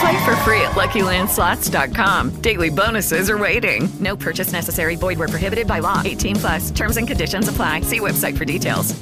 [0.00, 2.40] Play for free at LuckyLandSlots.com.
[2.40, 3.88] Daily bonuses are waiting.
[4.00, 4.96] No purchase necessary.
[4.96, 6.02] Void where prohibited by law.
[6.04, 6.70] 18 plus.
[6.70, 7.82] Terms and conditions apply.
[7.82, 8.94] See website for details.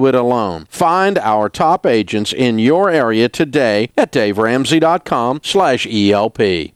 [0.00, 0.66] It alone.
[0.70, 6.72] Find our top agents in your area today at daveramsey.com slash ELP.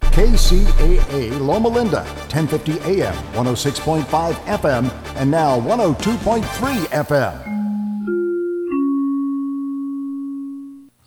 [0.00, 2.02] KCAA Loma Linda,
[2.32, 6.42] 1050 AM, 106.5 FM, and now 102.3
[6.88, 7.59] FM.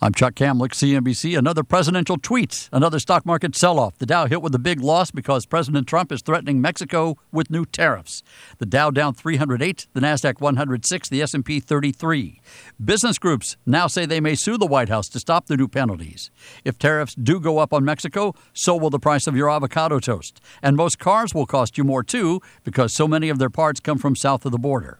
[0.04, 1.38] I'm Chuck Kamlick, CNBC.
[1.38, 3.96] Another presidential tweet, another stock market sell-off.
[3.96, 7.64] The Dow hit with a big loss because President Trump is threatening Mexico with new
[7.64, 8.22] tariffs.
[8.58, 12.42] The Dow down 308, the Nasdaq 106, the S&P 33.
[12.84, 16.30] Business groups now say they may sue the White House to stop the new penalties.
[16.66, 20.38] If tariffs do go up on Mexico, so will the price of your avocado toast.
[20.62, 23.96] And most cars will cost you more too because so many of their parts come
[23.96, 24.98] from south of the border.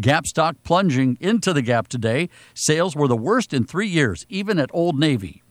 [0.00, 2.28] Gap stock plunging into the gap today.
[2.54, 5.42] Sales were the worst in three years, even at Old Navy.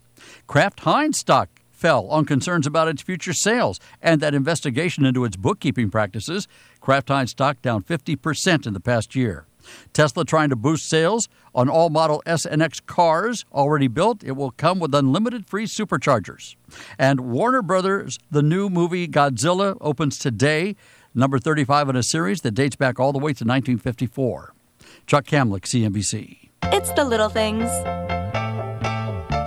[0.48, 5.36] Kraft Heinz stock fell on concerns about its future sales and that investigation into its
[5.36, 6.48] bookkeeping practices.
[6.82, 9.46] Kraft Heinz stock down 50% in the past year.
[9.94, 14.24] Tesla trying to boost sales on all Model S and X cars already built.
[14.24, 16.56] It will come with unlimited free superchargers.
[16.98, 20.76] And Warner Brothers, the new movie Godzilla opens today
[21.18, 24.54] number 35 in a series that dates back all the way to 1954.
[25.06, 26.50] Chuck Kamlick, CNBC.
[26.64, 27.70] It's the little things.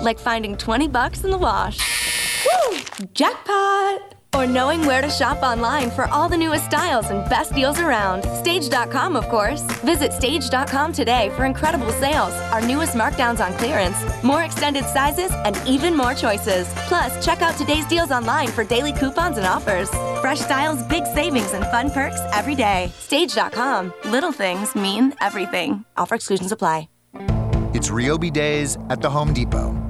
[0.02, 1.78] Like finding 20 bucks in the wash.
[2.44, 2.78] Woo!
[3.14, 4.19] Jackpot!
[4.34, 8.24] Or knowing where to shop online for all the newest styles and best deals around.
[8.36, 9.62] Stage.com, of course.
[9.82, 15.60] Visit Stage.com today for incredible sales, our newest markdowns on clearance, more extended sizes, and
[15.66, 16.68] even more choices.
[16.88, 19.90] Plus, check out today's deals online for daily coupons and offers.
[20.20, 22.92] Fresh styles, big savings, and fun perks every day.
[22.98, 23.92] Stage.com.
[24.04, 25.84] Little things mean everything.
[25.96, 26.88] Offer exclusions apply.
[27.72, 29.89] It's Ryobi Days at the Home Depot.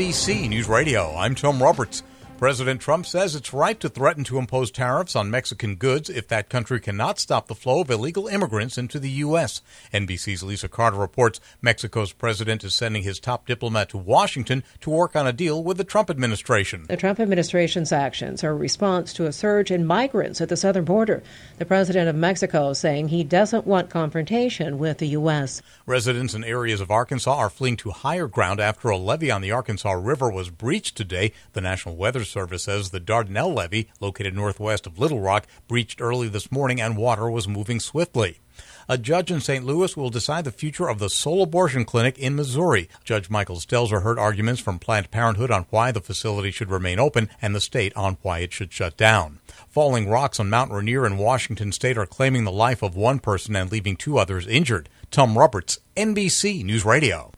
[0.00, 1.14] NBC News Radio.
[1.14, 2.02] I'm Tom Roberts.
[2.40, 6.48] President Trump says it's right to threaten to impose tariffs on Mexican goods if that
[6.48, 9.60] country cannot stop the flow of illegal immigrants into the U.S.
[9.92, 15.14] NBC's Lisa Carter reports Mexico's president is sending his top diplomat to Washington to work
[15.14, 16.86] on a deal with the Trump administration.
[16.88, 20.86] The Trump administration's actions are a response to a surge in migrants at the southern
[20.86, 21.22] border.
[21.58, 25.60] The president of Mexico is saying he doesn't want confrontation with the U.S.
[25.84, 29.52] Residents in areas of Arkansas are fleeing to higher ground after a levee on the
[29.52, 31.34] Arkansas River was breached today.
[31.52, 36.28] The National Weather Service says the Dardanelle levee, located northwest of Little Rock, breached early
[36.28, 38.38] this morning and water was moving swiftly.
[38.88, 39.64] A judge in St.
[39.64, 42.88] Louis will decide the future of the sole Abortion Clinic in Missouri.
[43.04, 47.30] Judge Michael Stelzer heard arguments from Planned Parenthood on why the facility should remain open
[47.40, 49.38] and the state on why it should shut down.
[49.68, 53.54] Falling rocks on Mount Rainier in Washington state are claiming the life of one person
[53.54, 54.88] and leaving two others injured.
[55.10, 57.32] Tom Roberts, NBC News Radio.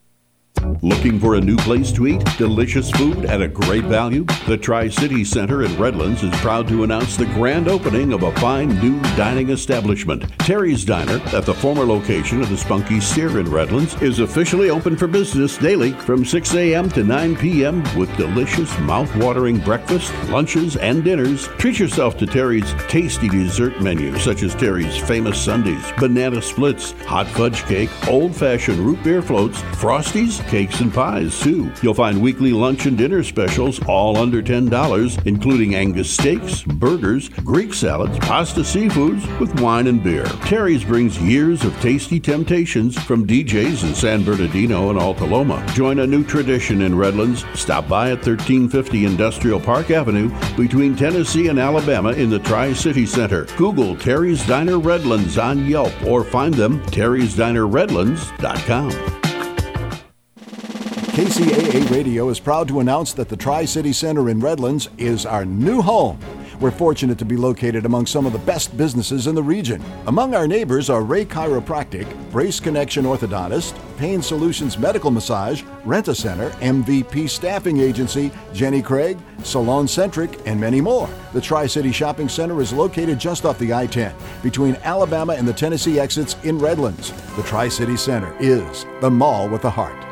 [0.81, 4.25] Looking for a new place to eat, delicious food at a great value?
[4.47, 8.35] The Tri City Center in Redlands is proud to announce the grand opening of a
[8.37, 10.25] fine new dining establishment.
[10.39, 14.97] Terry's Diner, at the former location of the Spunky Steer in Redlands, is officially open
[14.97, 16.89] for business daily from 6 a.m.
[16.91, 17.83] to 9 p.m.
[17.97, 21.49] with delicious, mouth-watering breakfast, lunches, and dinners.
[21.59, 27.27] Treat yourself to Terry's tasty dessert menu, such as Terry's famous sundaes, banana splits, hot
[27.27, 31.73] fudge cake, old-fashioned root beer floats, frosties, cakes and pies, too.
[31.83, 37.73] You'll find weekly lunch and dinner specials all under $10, including Angus steaks, burgers, Greek
[37.73, 40.27] salads, pasta seafoods with wine and beer.
[40.45, 45.65] Terry's brings years of tasty temptations from DJs in San Bernardino and Alta Loma.
[45.73, 47.47] Join a new tradition in Redlands.
[47.55, 53.07] Stop by at 1350 Industrial Park Avenue between Tennessee and Alabama in the Tri City
[53.07, 53.47] Center.
[53.57, 59.22] Google Terry's Diner Redlands on Yelp or find them terrysdinerredlands.com.
[61.13, 65.45] KCAA Radio is proud to announce that the Tri City Center in Redlands is our
[65.45, 66.19] new home.
[66.59, 69.85] We're fortunate to be located among some of the best businesses in the region.
[70.07, 76.15] Among our neighbors are Ray Chiropractic, Brace Connection Orthodontist, Pain Solutions Medical Massage, Rent a
[76.15, 81.11] Center, MVP Staffing Agency, Jenny Craig, Salon Centric, and many more.
[81.35, 85.47] The Tri City Shopping Center is located just off the I 10 between Alabama and
[85.47, 87.13] the Tennessee exits in Redlands.
[87.37, 90.12] The Tri City Center is the mall with a heart.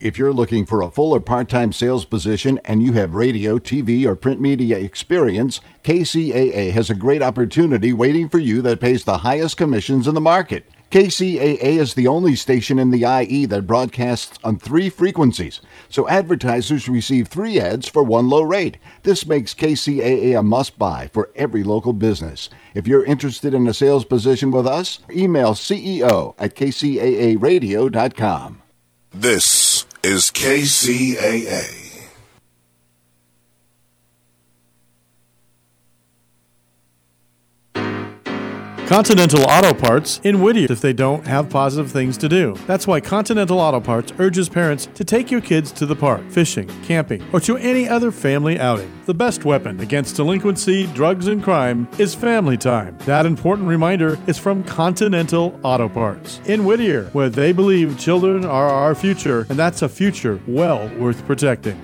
[0.00, 3.58] If you're looking for a full or part time sales position and you have radio,
[3.58, 9.02] TV, or print media experience, KCAA has a great opportunity waiting for you that pays
[9.02, 10.66] the highest commissions in the market.
[10.92, 16.88] KCAA is the only station in the IE that broadcasts on three frequencies, so advertisers
[16.88, 18.78] receive three ads for one low rate.
[19.02, 22.48] This makes KCAA a must buy for every local business.
[22.72, 28.62] If you're interested in a sales position with us, email CEO at kcaaradio.com.
[29.12, 29.44] This
[30.02, 31.87] is KCAA.
[38.88, 42.54] Continental Auto Parts in Whittier if they don't have positive things to do.
[42.66, 46.66] That's why Continental Auto Parts urges parents to take your kids to the park, fishing,
[46.84, 48.90] camping, or to any other family outing.
[49.04, 52.96] The best weapon against delinquency, drugs, and crime is family time.
[53.00, 58.70] That important reminder is from Continental Auto Parts in Whittier, where they believe children are
[58.70, 61.78] our future, and that's a future well worth protecting.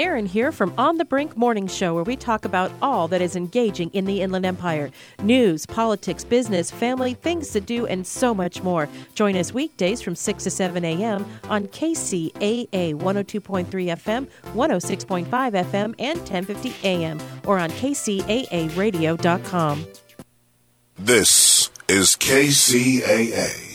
[0.00, 3.36] Aaron here from On the Brink Morning Show, where we talk about all that is
[3.36, 4.90] engaging in the Inland Empire
[5.22, 8.88] news, politics, business, family, things to do, and so much more.
[9.14, 11.26] Join us weekdays from 6 to 7 a.m.
[11.50, 19.86] on KCAA 102.3 FM, 106.5 FM, and 1050 a.m., or on KCAAradio.com.
[20.98, 23.66] This is KCAA.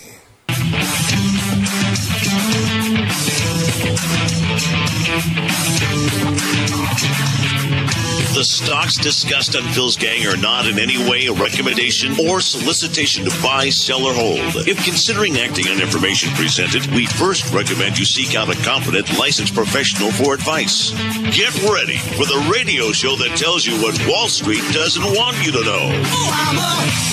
[8.35, 13.23] The stocks discussed on Phil's Gang are not in any way a recommendation or solicitation
[13.23, 14.67] to buy, sell, or hold.
[14.67, 19.55] If considering acting on information presented, we first recommend you seek out a competent, licensed
[19.55, 20.91] professional for advice.
[21.31, 25.53] Get ready for the radio show that tells you what Wall Street doesn't want you
[25.53, 25.87] to know.
[26.03, 27.05] Oh,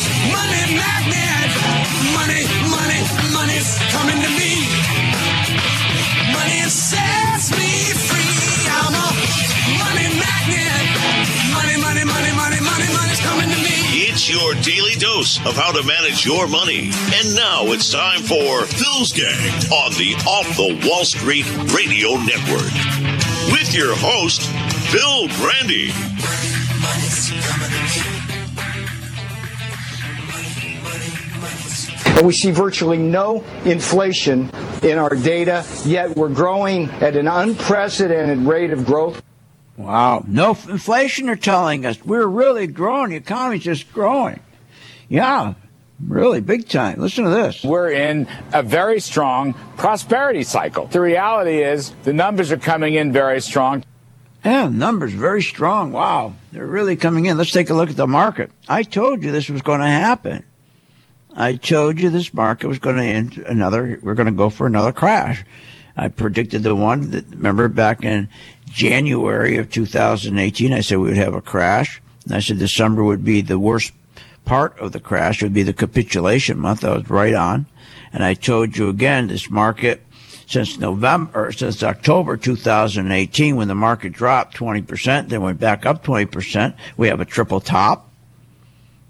[15.23, 16.91] dose of how to manage your money.
[17.15, 22.73] And now it's time for Phil's Gang on the Off the Wall Street Radio Network.
[23.53, 24.43] With your host,
[24.91, 25.93] Phil Grande.
[32.17, 34.51] And we see virtually no inflation
[34.83, 39.23] in our data, yet we're growing at an unprecedented rate of growth.
[39.77, 40.25] Wow.
[40.27, 42.05] No inflation, they're telling us.
[42.05, 43.11] We're really growing.
[43.11, 44.41] The economy's just growing.
[45.13, 45.53] Yeah,
[46.09, 46.99] really big time.
[46.99, 47.63] Listen to this.
[47.63, 50.87] We're in a very strong prosperity cycle.
[50.87, 53.85] The reality is the numbers are coming in very strong.
[54.43, 55.93] Yeah, numbers very strong.
[55.93, 56.33] Wow.
[56.51, 57.37] They're really coming in.
[57.37, 58.53] Let's take a look at the market.
[58.71, 60.45] I told you this was going to happen.
[61.37, 64.67] I told you this market was going to end another, we're going to go for
[64.67, 65.45] another crash.
[65.95, 68.31] I predicted the one that, remember back in
[68.71, 72.01] January of 2018, I said we would have a crash.
[72.25, 73.93] And I said December would be the worst
[74.45, 76.85] part of the crash, would be the capitulation month.
[76.85, 77.67] I was right on.
[78.13, 80.05] And I told you again, this market,
[80.47, 86.75] since November, since October 2018, when the market dropped 20%, then went back up 20%,
[86.97, 88.11] we have a triple top.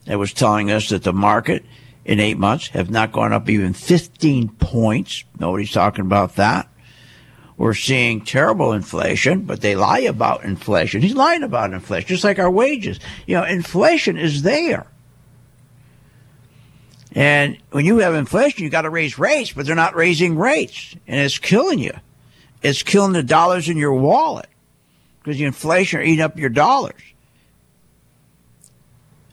[0.07, 1.65] It was telling us that the market
[2.05, 5.25] in eight months have not gone up even 15 points.
[5.39, 6.69] Nobody's talking about that.
[7.57, 11.03] We're seeing terrible inflation, but they lie about inflation.
[11.03, 12.99] He's lying about inflation, just like our wages.
[13.27, 14.87] You know, inflation is there.
[17.15, 20.95] And when you have inflation, you got to raise rates, but they're not raising rates.
[21.07, 21.93] And it's killing you.
[22.63, 24.49] It's killing the dollars in your wallet
[25.19, 27.01] because the inflation are eating up your dollars.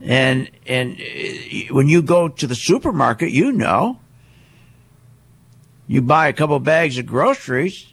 [0.01, 4.00] And and uh, when you go to the supermarket, you know,
[5.88, 7.88] you buy a couple bags of groceries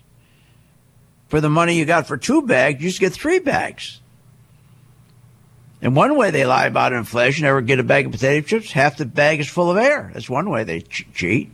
[1.29, 4.01] for the money you got for two bags, you just get three bags.
[5.83, 8.97] And one way they lie about inflation, ever get a bag of potato chips, half
[8.97, 10.11] the bag is full of air.
[10.15, 11.53] That's one way they ch- cheat.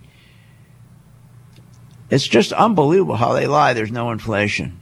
[2.09, 3.73] It's just unbelievable how they lie.
[3.73, 4.81] There's no inflation.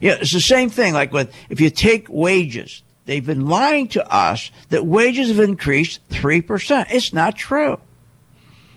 [0.00, 0.94] Yeah, it's the same thing.
[0.94, 6.00] Like with if you take wages, they've been lying to us that wages have increased
[6.10, 6.88] three percent.
[6.90, 7.80] It's not true.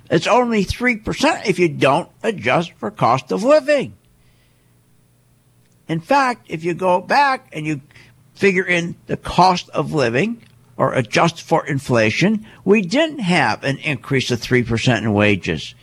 [0.10, 3.96] It's only three percent if you don't adjust for cost of living.
[5.88, 7.82] In fact, if you go back and you
[8.38, 10.42] figure in the cost of living
[10.78, 15.74] or adjust for inflation, we didn't have an increase of 3% in wages.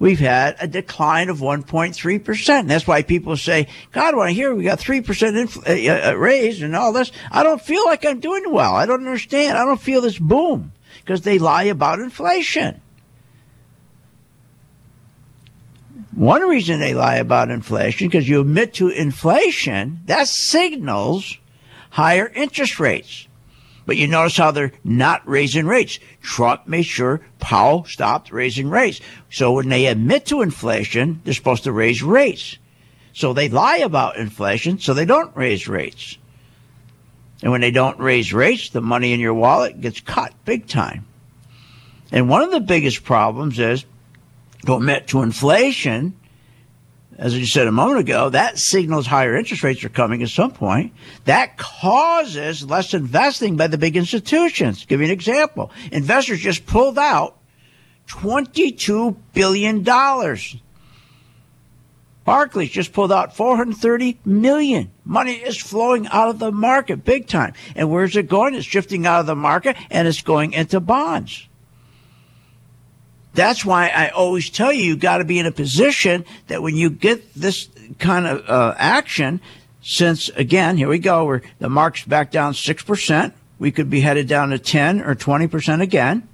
[0.00, 2.66] We've had a decline of 1.3%.
[2.66, 6.62] That's why people say, God, when I hear we got 3% infl- uh, uh, raise
[6.62, 8.74] and all this, I don't feel like I'm doing well.
[8.74, 9.58] I don't understand.
[9.58, 12.80] I don't feel this boom because they lie about inflation.
[16.14, 21.38] One reason they lie about inflation, because you admit to inflation, that signals
[21.90, 23.26] higher interest rates.
[23.86, 25.98] But you notice how they're not raising rates.
[26.22, 29.00] Trump made sure Powell stopped raising rates.
[29.30, 32.58] So when they admit to inflation, they're supposed to raise rates.
[33.12, 36.16] So they lie about inflation, so they don't raise rates.
[37.42, 41.06] And when they don't raise rates, the money in your wallet gets cut big time.
[42.12, 43.84] And one of the biggest problems is
[44.66, 46.14] to admit to inflation,
[47.20, 50.52] as you said a moment ago, that signals higher interest rates are coming at some
[50.52, 50.94] point.
[51.26, 54.86] That causes less investing by the big institutions.
[54.86, 55.70] give you an example.
[55.92, 57.36] Investors just pulled out
[58.08, 59.84] $22 billion.
[62.24, 64.90] Barclays just pulled out 430 million.
[65.04, 67.52] Money is flowing out of the market big time.
[67.76, 68.54] And where's it going?
[68.54, 71.49] It's drifting out of the market and it's going into bonds.
[73.34, 76.76] That's why I always tell you, you got to be in a position that when
[76.76, 77.68] you get this
[77.98, 79.40] kind of uh, action,
[79.82, 84.26] since again, here we go, where the mark's back down 6%, we could be headed
[84.26, 86.26] down to 10 or 20% again.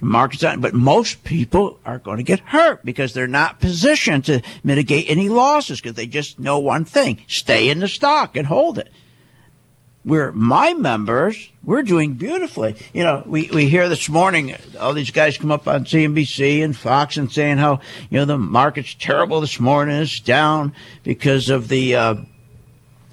[0.00, 5.10] Market's but most people are going to get hurt because they're not positioned to mitigate
[5.10, 8.92] any losses because they just know one thing stay in the stock and hold it
[10.04, 12.76] we're my members, we're doing beautifully.
[12.92, 16.76] You know, we, we hear this morning all these guys come up on CNBC and
[16.76, 19.96] Fox and saying how, you know, the market's terrible this morning.
[19.96, 22.14] It's down because of the uh,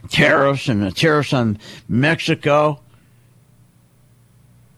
[0.09, 2.79] tariffs and the tariffs on Mexico.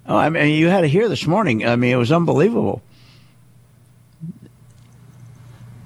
[0.07, 1.65] Oh, I mean, you had to hear this morning.
[1.65, 2.81] I mean, it was unbelievable.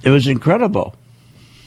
[0.04, 0.96] It was incredible.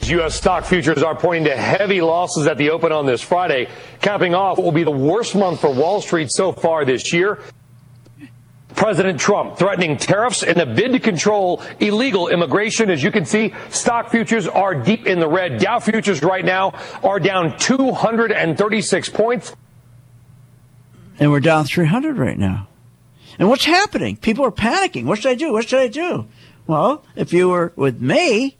[0.09, 0.35] U.S.
[0.35, 3.67] stock futures are pointing to heavy losses at the open on this Friday,
[4.01, 7.39] capping off what will be the worst month for Wall Street so far this year.
[8.75, 12.89] President Trump threatening tariffs in a bid to control illegal immigration.
[12.89, 15.59] As you can see, stock futures are deep in the red.
[15.59, 19.55] Dow futures right now are down 236 points.
[21.19, 22.67] And we're down 300 right now.
[23.39, 24.17] And what's happening?
[24.17, 25.05] People are panicking.
[25.05, 25.53] What should I do?
[25.53, 26.27] What should I do?
[26.67, 28.57] Well, if you were with me,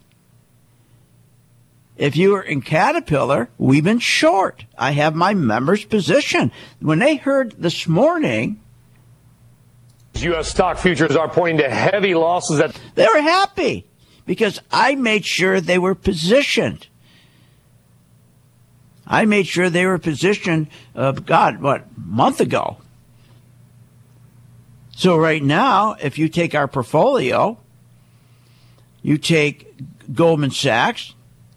[1.98, 4.66] if you were in Caterpillar, we've been short.
[4.78, 6.52] I have my members' position.
[6.80, 8.62] When they heard this morning,
[10.16, 10.50] U.S.
[10.50, 12.60] stock futures are pointing to heavy losses.
[12.60, 13.86] At they were happy
[14.26, 16.88] because I made sure they were positioned.
[19.08, 20.68] I made sure they were positioned.
[20.96, 22.78] Uh, God, what month ago?
[24.96, 27.60] So right now, if you take our portfolio,
[29.02, 29.74] you take
[30.14, 31.14] Goldman Sachs,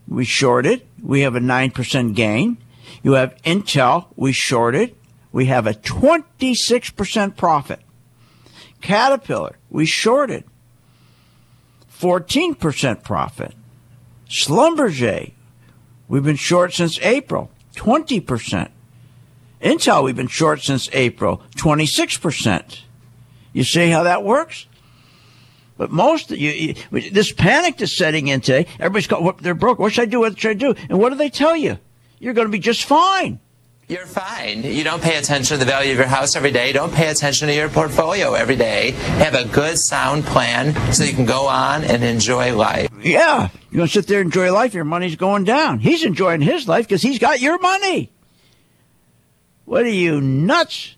[0.09, 0.87] we shorted.
[1.03, 2.59] We have a 9% gain.
[3.03, 4.95] You have Intel, we shorted.
[5.31, 7.81] We have a 26% profit.
[8.81, 10.45] Caterpillar, we shorted.
[12.01, 13.55] 14% profit.
[14.29, 15.33] Schlumberger,
[16.07, 18.71] we've been short since April, 20%.
[19.61, 22.83] Intel, we've been short since April, 26%.
[23.53, 24.67] You see how that works?
[25.79, 28.67] But most you, you, this panic is setting in today.
[28.75, 29.79] Everybody's got what they're broke.
[29.79, 30.21] What should I do?
[30.21, 30.75] What should I do?
[30.91, 31.79] And what do they tell you?
[32.19, 33.41] You're going to be just fine.
[33.87, 34.65] You're fine.
[34.65, 36.73] You don't pay attention to the value of your house every day.
[36.73, 38.91] Don't pay attention to your portfolio every day.
[38.91, 42.91] Have a good, sound plan so you can go on and enjoy life.
[43.03, 43.49] Yeah.
[43.71, 44.75] You're going to sit there and enjoy life.
[44.75, 45.79] Your money's going down.
[45.79, 48.11] He's enjoying his life because he's got your money.
[49.65, 50.97] What are you, nuts?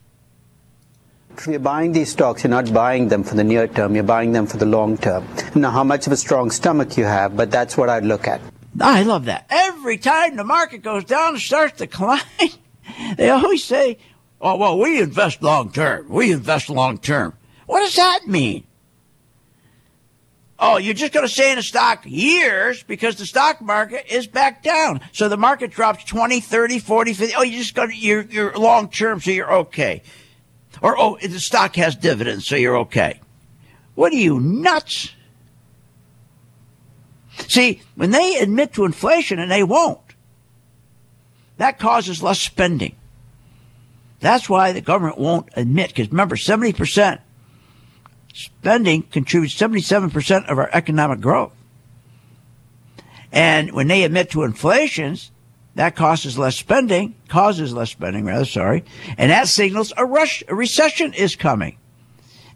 [1.46, 4.46] You're buying these stocks, you're not buying them for the near term, you're buying them
[4.46, 5.26] for the long term.
[5.54, 8.40] Now, how much of a strong stomach you have, but that's what I'd look at.
[8.80, 9.46] I love that.
[9.48, 12.20] Every time the market goes down and starts to climb,
[13.16, 13.98] they always say,
[14.40, 16.08] Oh, well, we invest long term.
[16.08, 17.34] We invest long term.
[17.66, 18.64] What does that mean?
[20.58, 24.26] Oh, you're just going to stay in a stock years because the stock market is
[24.26, 25.00] back down.
[25.12, 27.34] So the market drops 20, 30, 40, 50.
[27.34, 30.02] Oh, you're just to, you're, you're long term, so you're okay.
[30.82, 33.20] Or, oh, the stock has dividends, so you're okay.
[33.94, 35.12] What are you, nuts?
[37.48, 40.00] See, when they admit to inflation, and they won't,
[41.58, 42.96] that causes less spending.
[44.20, 47.20] That's why the government won't admit, because remember, 70%
[48.32, 51.52] spending contributes 77% of our economic growth.
[53.32, 55.30] And when they admit to inflations,
[55.74, 58.84] that causes less spending, causes less spending, rather, sorry,
[59.16, 61.78] and that signals a rush, a recession is coming.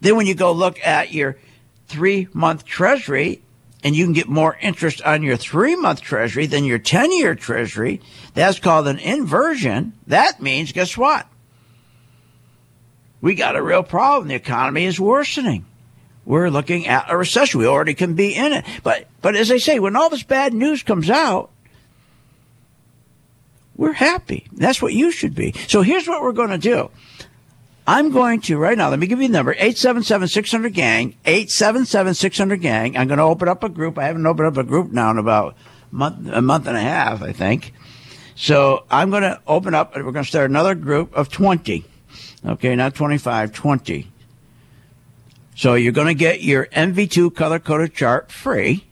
[0.01, 1.39] Then when you go look at your
[1.87, 3.43] three month treasury,
[3.85, 7.35] and you can get more interest on your three month treasury than your 10 year
[7.35, 8.01] treasury,
[8.33, 9.93] that's called an inversion.
[10.07, 11.29] That means, guess what?
[13.21, 14.29] We got a real problem.
[14.29, 15.67] The economy is worsening.
[16.25, 17.61] We're looking at a recession.
[17.61, 18.65] We already can be in it.
[18.83, 21.51] But, but as I say, when all this bad news comes out,
[23.77, 24.47] we're happy.
[24.53, 25.53] That's what you should be.
[25.69, 26.91] So here's what we're going to do.
[27.87, 28.89] I'm going to right now.
[28.89, 31.17] Let me give you the number: eight seven seven six hundred gang.
[31.27, 32.97] Eight seven seven six hundred gang.
[32.97, 33.99] I'm going to open up a group.
[33.99, 35.55] I haven't opened up a group now in about
[35.93, 37.75] a month, a month and a half, I think.
[38.37, 39.95] So I'm going to open up.
[39.95, 41.85] And we're going to start another group of twenty.
[42.47, 44.11] Okay, not 25, 20.
[45.57, 48.85] So you're going to get your MV2 color coded chart free.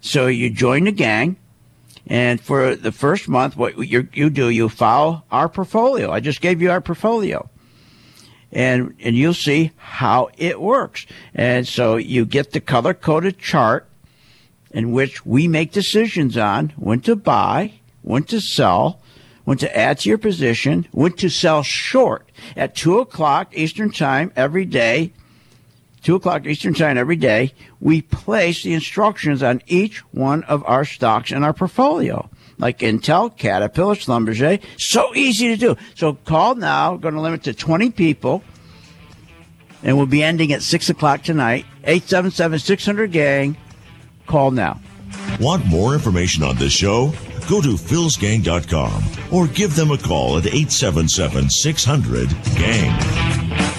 [0.00, 1.36] So you join the gang.
[2.08, 6.10] And for the first month, what you, you do, you follow our portfolio.
[6.10, 7.48] I just gave you our portfolio.
[8.50, 11.04] And, and you'll see how it works.
[11.34, 13.86] And so you get the color coded chart
[14.70, 19.02] in which we make decisions on when to buy, when to sell,
[19.44, 24.32] when to add to your position, when to sell short at two o'clock Eastern time
[24.34, 25.12] every day.
[26.08, 30.86] Two o'clock Eastern time every day, we place the instructions on each one of our
[30.86, 34.58] stocks in our portfolio, like Intel, Caterpillar, Schlumberger.
[34.78, 35.76] So easy to do.
[35.96, 36.92] So call now.
[36.92, 38.42] We're going to limit to 20 people.
[39.82, 41.66] And we'll be ending at 6 o'clock tonight.
[41.84, 43.58] 877 600 gang.
[44.26, 44.80] Call now.
[45.38, 47.12] Want more information on this show?
[47.50, 53.77] Go to philsgang.com or give them a call at 877 600 GANG.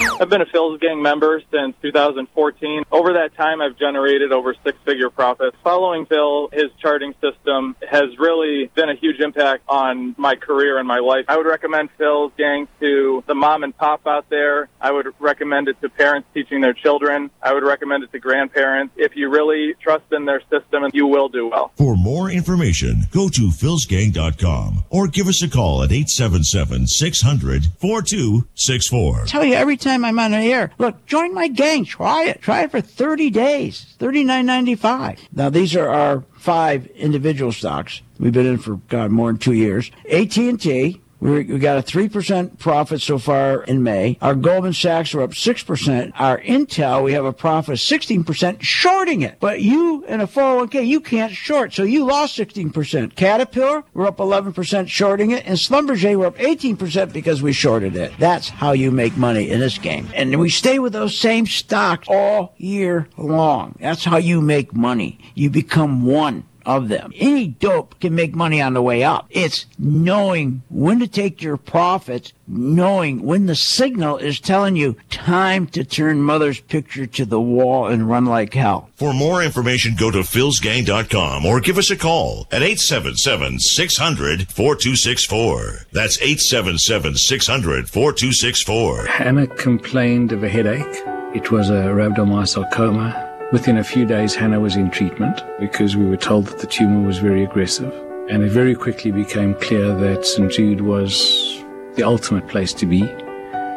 [0.00, 2.84] I've been a Phil's Gang member since 2014.
[2.90, 5.56] Over that time, I've generated over six figure profits.
[5.62, 10.86] Following Phil, his charting system has really been a huge impact on my career and
[10.86, 11.24] my life.
[11.28, 14.68] I would recommend Phil's Gang to the mom and pop out there.
[14.80, 17.30] I would recommend it to parents teaching their children.
[17.42, 18.94] I would recommend it to grandparents.
[18.96, 21.72] If you really trust in their system, you will do well.
[21.76, 29.24] For more information, go to philsgang.com or give us a call at 877 600 4264.
[29.26, 31.84] tell you every time I'm on the air, look, join my gang.
[31.84, 32.42] Try it.
[32.42, 33.94] Try it for 30 days.
[33.98, 35.20] Thirty nine ninety five.
[35.32, 38.02] Now these are our five individual stocks.
[38.18, 39.90] We've been in for God more than two years.
[40.10, 41.00] AT and T.
[41.24, 44.18] We got a 3% profit so far in May.
[44.20, 46.12] Our Goldman Sachs are up 6%.
[46.16, 49.40] Our Intel, we have a profit of 16% shorting it.
[49.40, 51.72] But you in a 401k, you can't short.
[51.72, 53.16] So you lost 16%.
[53.16, 55.46] Caterpillar, we're up 11% shorting it.
[55.46, 58.12] And Schlumberger, we're up 18% because we shorted it.
[58.18, 60.10] That's how you make money in this game.
[60.12, 63.76] And we stay with those same stocks all year long.
[63.80, 65.18] That's how you make money.
[65.34, 67.12] You become one of them.
[67.16, 69.26] Any dope can make money on the way up.
[69.30, 75.66] It's knowing when to take your profits, knowing when the signal is telling you time
[75.68, 78.90] to turn mother's picture to the wall and run like hell.
[78.96, 85.86] For more information, go to philsgang.com or give us a call at 877 600 4264.
[85.92, 89.06] That's 877 600 4264.
[89.06, 91.02] Hannah complained of a headache.
[91.34, 93.33] It was a rhabdomyosarcoma.
[93.52, 97.06] Within a few days, Hannah was in treatment because we were told that the tumor
[97.06, 97.92] was very aggressive.
[98.30, 100.50] And it very quickly became clear that St.
[100.50, 101.62] Jude was
[101.94, 103.02] the ultimate place to be.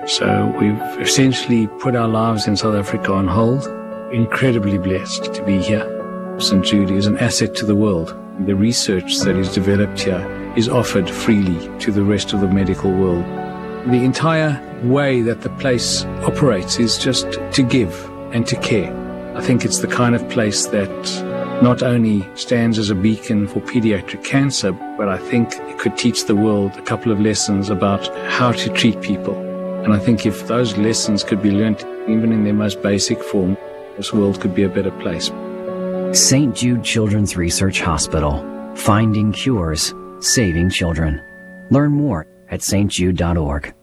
[0.08, 3.68] So we've essentially put our lives in South Africa on hold.
[4.14, 5.86] Incredibly blessed to be here.
[6.40, 6.64] St.
[6.64, 8.16] Jude is an asset to the world.
[8.46, 12.92] The research that is developed here is offered freely to the rest of the medical
[12.92, 13.26] world.
[13.92, 17.94] The entire way that the place operates is just to give
[18.34, 19.07] and to care.
[19.38, 20.90] I think it's the kind of place that
[21.62, 26.26] not only stands as a beacon for pediatric cancer, but I think it could teach
[26.26, 29.36] the world a couple of lessons about how to treat people.
[29.84, 33.56] And I think if those lessons could be learnt even in their most basic form,
[33.96, 35.32] this world could be a better place.
[36.20, 36.56] St.
[36.56, 38.44] Jude Children's Research Hospital.
[38.76, 41.22] Finding cures, saving children.
[41.70, 43.74] Learn more at stjude.org.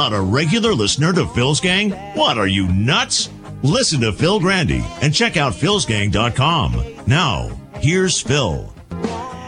[0.00, 1.90] not a regular listener to Phil's Gang?
[2.14, 3.28] What are you nuts?
[3.62, 7.04] Listen to Phil Grande and check out philsgang.com.
[7.06, 8.72] Now, here's Phil.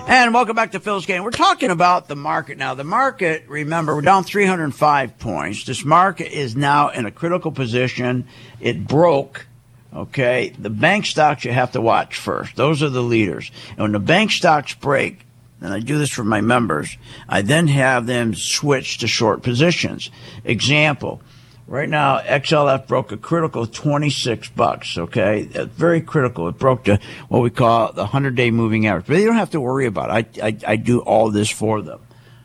[0.06, 1.22] And welcome back to Phil's Gang.
[1.22, 2.74] We're talking about the market now.
[2.74, 5.64] The market, remember, we're down 305 points.
[5.64, 8.26] This market is now in a critical position.
[8.60, 9.46] It broke.
[9.94, 10.52] Okay.
[10.58, 12.56] The bank stocks you have to watch first.
[12.56, 13.50] Those are the leaders.
[13.70, 15.24] And when the bank stocks break,
[15.62, 16.96] and I do this for my members,
[17.28, 20.10] I then have them switch to short positions.
[20.44, 21.22] Example.
[21.68, 24.98] Right now, XLF broke a critical 26 bucks.
[24.98, 26.48] Okay, very critical.
[26.48, 26.98] It broke to
[27.28, 29.06] what we call the 100-day moving average.
[29.06, 30.42] But they don't have to worry about it.
[30.42, 32.00] I, I, I do all this for them.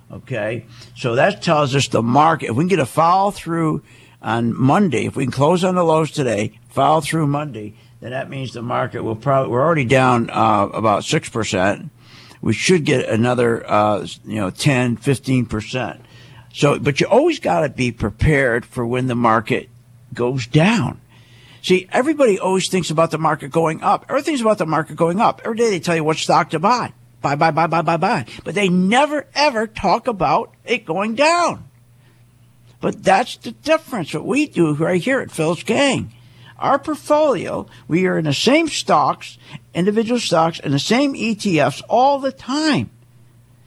[0.09, 2.51] Okay, so that tells us the market.
[2.51, 3.83] If we can get a follow through
[4.21, 8.29] on Monday, if we can close on the lows today, follow through Monday, then that
[8.29, 9.51] means the market will probably.
[9.51, 11.89] We're already down uh, about six percent.
[12.41, 16.01] We should get another, uh, you know, 10, 15 percent.
[16.53, 19.69] So, but you always got to be prepared for when the market
[20.13, 21.01] goes down.
[21.61, 24.05] See, everybody always thinks about the market going up.
[24.09, 25.41] Everything's about the market going up.
[25.43, 26.93] Every day they tell you what stock to buy.
[27.21, 28.25] Buy, buy, buy, buy, buy, buy.
[28.43, 31.67] But they never ever talk about it going down.
[32.79, 34.13] But that's the difference.
[34.13, 36.13] What we do right here at Phil's Gang.
[36.59, 39.37] Our portfolio, we are in the same stocks,
[39.73, 42.89] individual stocks, and the same ETFs all the time.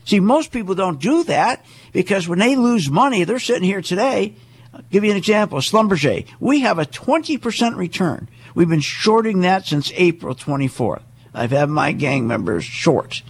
[0.05, 4.35] See, most people don't do that because when they lose money, they're sitting here today.
[4.75, 5.59] I'll give you an example.
[5.59, 6.27] Schlumberger.
[6.41, 8.29] We have a 20% return.
[8.55, 11.03] We've been shorting that since April 24th.
[11.33, 13.23] I've had my gang members short.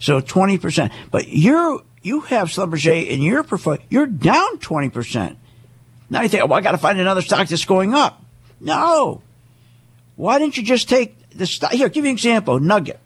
[0.00, 0.92] So 20%.
[1.12, 3.80] But you're, you have Schlumberger in your portfolio.
[3.88, 5.36] You're down 20%.
[6.10, 8.22] Now you think, well, I got to find another stock that's going up.
[8.60, 9.22] No.
[10.16, 11.72] Why didn't you just take the stock?
[11.72, 12.58] Here, give you an example.
[12.58, 13.00] Nugget.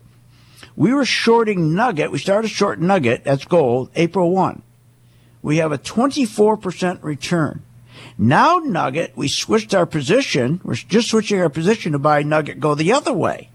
[0.76, 2.10] We were shorting Nugget.
[2.10, 3.24] We started short Nugget.
[3.24, 3.90] That's gold.
[3.96, 4.62] April 1.
[5.42, 7.62] We have a 24% return.
[8.16, 10.60] Now Nugget, we switched our position.
[10.62, 13.50] We're just switching our position to buy Nugget go the other way.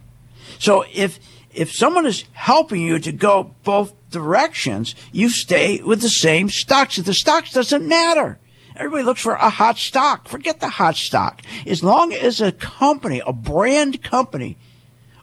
[0.60, 1.20] So if
[1.54, 6.98] if someone is helping you to go both directions, you stay with the same stocks.
[6.98, 8.40] The stocks doesn't matter.
[8.76, 10.28] Everybody looks for a hot stock.
[10.28, 11.42] Forget the hot stock.
[11.66, 14.58] As long as a company, a brand company,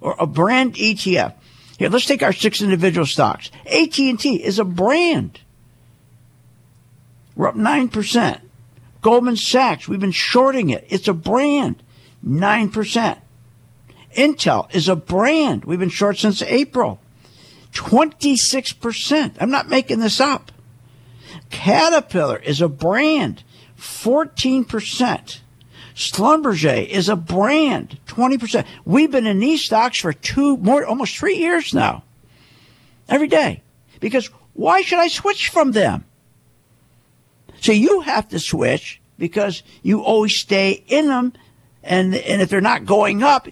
[0.01, 1.35] or a brand ETF.
[1.79, 3.51] Here, let's take our six individual stocks.
[3.67, 5.41] AT&T is a brand.
[7.35, 8.41] We're up 9%.
[9.01, 10.87] Goldman Sachs, we've been shorting it.
[10.89, 11.83] It's a brand.
[12.27, 13.19] 9%.
[14.17, 15.65] Intel is a brand.
[15.65, 17.01] We've been short since April.
[17.73, 19.37] 26%.
[19.41, 20.53] I'm not making this up.
[21.53, 23.45] Caterpillar is a brand.
[23.79, 25.39] 14%.
[25.95, 28.01] Schlumberger is a brand.
[28.07, 28.67] 20%.
[28.85, 32.03] We've been in these stocks for two, more, almost three years now.
[33.09, 33.63] Every day.
[34.01, 36.05] Because why should I switch from them?
[37.61, 41.35] So you have to switch because you always stay in them.
[41.85, 43.47] And, and if they're not going up,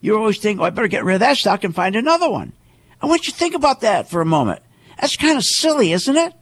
[0.00, 2.52] you always think, oh, I better get rid of that stock and find another one.
[3.00, 4.60] I want you to think about that for a moment.
[5.00, 6.34] That's kind of silly, isn't it?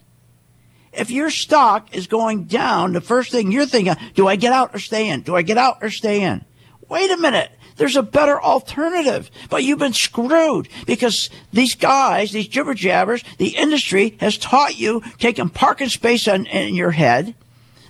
[0.93, 4.75] If your stock is going down, the first thing you're thinking, do I get out
[4.75, 5.23] or stay in?
[5.23, 6.45] Do I get out or stay in?
[6.89, 7.51] Wait a minute.
[7.77, 13.57] There's a better alternative, but you've been screwed because these guys, these jibber jabbers, the
[13.57, 17.35] industry has taught you taking parking space on, in your head.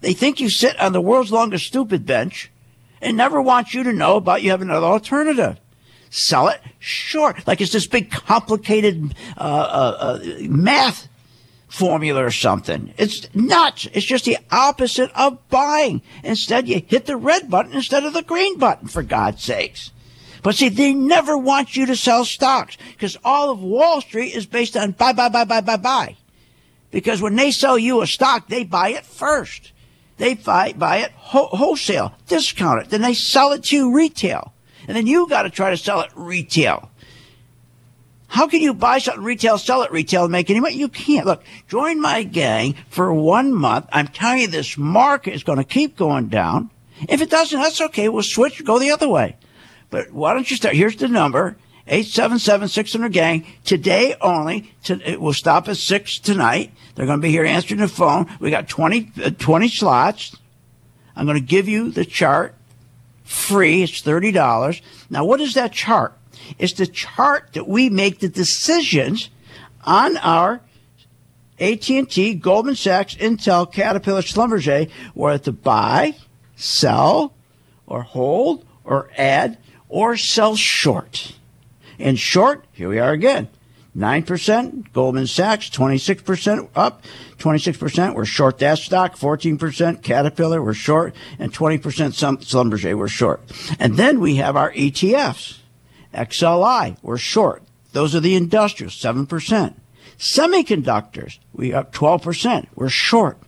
[0.00, 2.50] They think you sit on the world's longest stupid bench
[3.00, 5.58] and never want you to know about you have another alternative.
[6.10, 11.08] Sell it short, like it's this big complicated uh, uh, uh, math
[11.72, 12.92] formula or something.
[12.98, 13.88] It's nuts.
[13.94, 16.02] It's just the opposite of buying.
[16.22, 19.90] Instead, you hit the red button instead of the green button, for God's sakes.
[20.42, 24.44] But see, they never want you to sell stocks because all of Wall Street is
[24.44, 26.16] based on buy, buy, buy, buy, buy, buy.
[26.90, 29.72] Because when they sell you a stock, they buy it first.
[30.18, 34.52] They buy, buy it ho- wholesale, discount it, then they sell it to you retail.
[34.86, 36.90] And then you got to try to sell it retail.
[38.32, 40.74] How can you buy something retail, sell it retail, and make any money?
[40.74, 41.26] You can't.
[41.26, 43.86] Look, join my gang for one month.
[43.92, 46.70] I'm telling you, this market is going to keep going down.
[47.10, 48.08] If it doesn't, that's okay.
[48.08, 49.36] We'll switch, go the other way.
[49.90, 50.74] But why don't you start?
[50.74, 51.58] Here's the number.
[51.88, 53.46] 877-600-GANG.
[53.64, 54.72] Today only.
[54.84, 56.72] To, it will stop at 6 tonight.
[56.94, 58.34] They're going to be here answering the phone.
[58.40, 60.34] We got 20, uh, 20 slots.
[61.14, 62.54] I'm going to give you the chart
[63.24, 63.82] free.
[63.82, 64.80] It's $30.
[65.10, 66.16] Now, what is that chart?
[66.58, 69.30] It's the chart that we make the decisions
[69.84, 70.60] on our
[71.58, 76.16] AT&T, Goldman Sachs, Intel, Caterpillar, Schlumberger, whether to buy,
[76.56, 77.34] sell,
[77.86, 81.34] or hold, or add, or sell short.
[81.98, 83.48] In short, here we are again.
[83.96, 87.04] 9%, Goldman Sachs, 26% up,
[87.38, 93.42] 26%, we're short that stock, 14% Caterpillar, we're short, and 20% some Schlumberger, we're short.
[93.78, 95.58] And then we have our ETFs.
[96.12, 97.62] XLI, we're short.
[97.92, 99.74] Those are the industrials, 7%.
[100.18, 103.38] Semiconductors, we up 12%, we're short.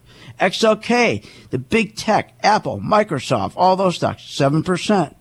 [0.40, 5.14] XLK, the big tech, Apple, Microsoft, all those stocks, 7%.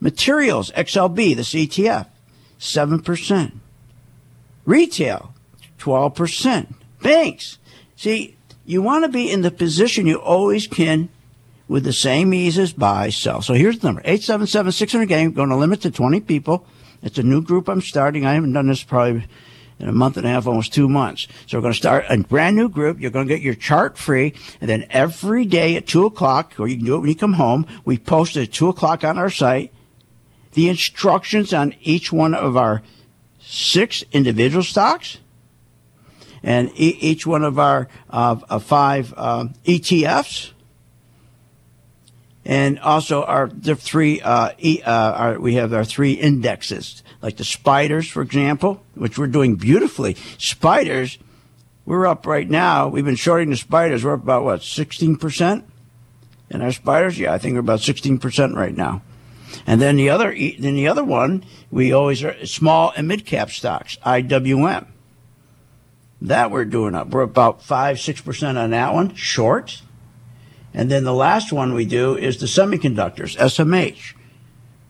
[0.00, 2.06] Materials, XLB, the CTF,
[2.58, 3.52] 7%.
[4.64, 5.34] Retail,
[5.78, 6.74] 12%.
[7.02, 7.58] Banks.
[7.96, 11.10] See, you want to be in the position you always can
[11.68, 13.40] with the same ease as buy, sell.
[13.42, 15.32] So here's the number 877 600 game.
[15.32, 16.66] Going to limit to 20 people.
[17.02, 18.24] It's a new group I'm starting.
[18.26, 19.26] I haven't done this probably
[19.78, 21.26] in a month and a half, almost two months.
[21.46, 23.00] So we're going to start a brand new group.
[23.00, 24.34] You're going to get your chart free.
[24.60, 27.34] And then every day at two o'clock, or you can do it when you come
[27.34, 29.72] home, we post at two o'clock on our site.
[30.52, 32.82] The instructions on each one of our
[33.40, 35.18] six individual stocks
[36.42, 40.53] and e- each one of our uh, five uh, ETFs
[42.44, 47.36] and also our the three uh, e, uh, our, we have our three indexes like
[47.36, 50.16] the spiders for example which we're doing beautifully.
[50.38, 51.18] Spiders
[51.86, 55.64] we're up right now we've been shorting the spiders we're up about what 16%
[56.50, 59.02] and our spiders yeah i think we're about 16% right now.
[59.66, 63.50] And then the other then the other one we always are small and mid cap
[63.50, 64.86] stocks iwm
[66.20, 69.80] that we're doing up we're about 5 6% on that one short
[70.74, 74.14] and then the last one we do is the semiconductors, SMH.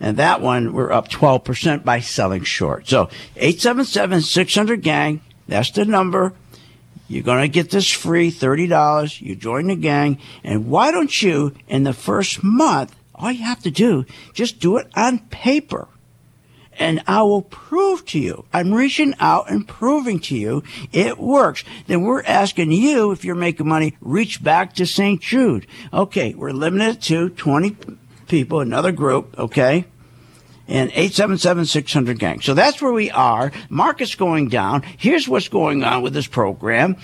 [0.01, 2.89] And that one, we're up 12% by selling short.
[2.89, 6.33] So 877-600 gang, that's the number.
[7.07, 9.21] You're going to get this free, $30.
[9.21, 10.19] You join the gang.
[10.43, 14.77] And why don't you, in the first month, All you have to do, just do
[14.77, 15.89] it on paper.
[16.79, 18.45] And I will prove to you.
[18.53, 21.65] I'm reaching out and proving to you it works.
[21.87, 25.21] Then we're asking you, if you're making money, reach back to St.
[25.21, 25.67] Jude.
[25.93, 27.77] Okay, we're limited to 20
[28.29, 29.87] people, another group, okay?
[30.67, 32.41] and 877-600 gang.
[32.41, 33.53] So that's where we are.
[33.69, 34.83] Market's going down.
[34.97, 36.97] Here's what's going on with this program.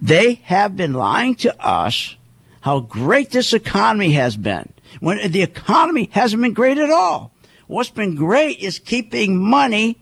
[0.00, 2.16] They have been lying to us
[2.60, 7.31] how great this economy has been when the economy hasn't been great at all.
[7.72, 9.96] What's been great is keeping money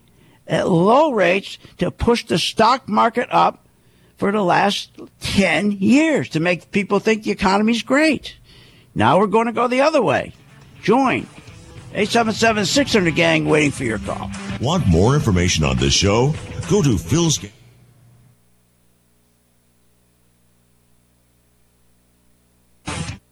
[0.45, 3.65] at low rates to push the stock market up
[4.17, 8.35] for the last 10 years to make people think the economy's great.
[8.93, 10.33] Now we're going to go the other way.
[10.83, 11.29] Join
[11.95, 14.33] 877 600 Gang waiting for your call.
[14.61, 16.35] Want more information on this show?
[16.69, 17.39] Go to Phil's.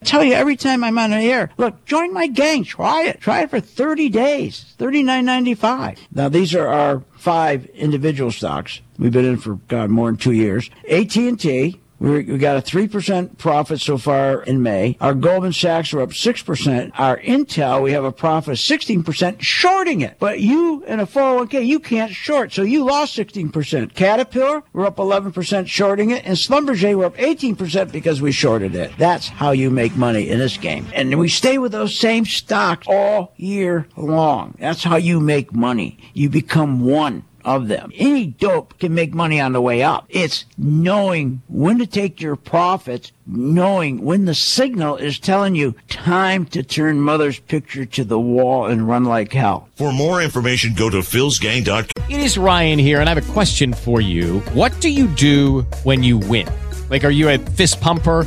[0.08, 2.64] Tell you every time I'm on the air, look, join my gang.
[2.64, 3.20] Try it.
[3.20, 4.74] Try it for 30 days.
[4.78, 5.98] Thirty nine ninety five.
[6.12, 8.80] Now these are our five individual stocks.
[8.98, 10.70] We've been in for God more than two years.
[10.90, 14.96] AT and T, we got a 3% profit so far in May.
[15.00, 16.92] Our Goldman Sachs are up 6%.
[16.94, 20.16] Our Intel, we have a profit of 16% shorting it.
[20.18, 22.52] But you in a 401k, you can't short.
[22.52, 23.94] So you lost 16%.
[23.94, 26.24] Caterpillar, we're up 11% shorting it.
[26.24, 28.92] And Schlumberger, we're up 18% because we shorted it.
[28.96, 30.86] That's how you make money in this game.
[30.94, 34.56] And we stay with those same stocks all year long.
[34.60, 35.98] That's how you make money.
[36.14, 37.90] You become one of them.
[37.94, 40.04] Any dope can make money on the way up.
[40.10, 46.44] It's knowing when to take your profits, knowing when the signal is telling you time
[46.46, 49.68] to turn mother's picture to the wall and run like hell.
[49.76, 52.04] For more information, go to philsgang.com.
[52.10, 54.40] It is Ryan here, and I have a question for you.
[54.52, 56.48] What do you do when you win?
[56.90, 58.26] Like, are you a fist pumper?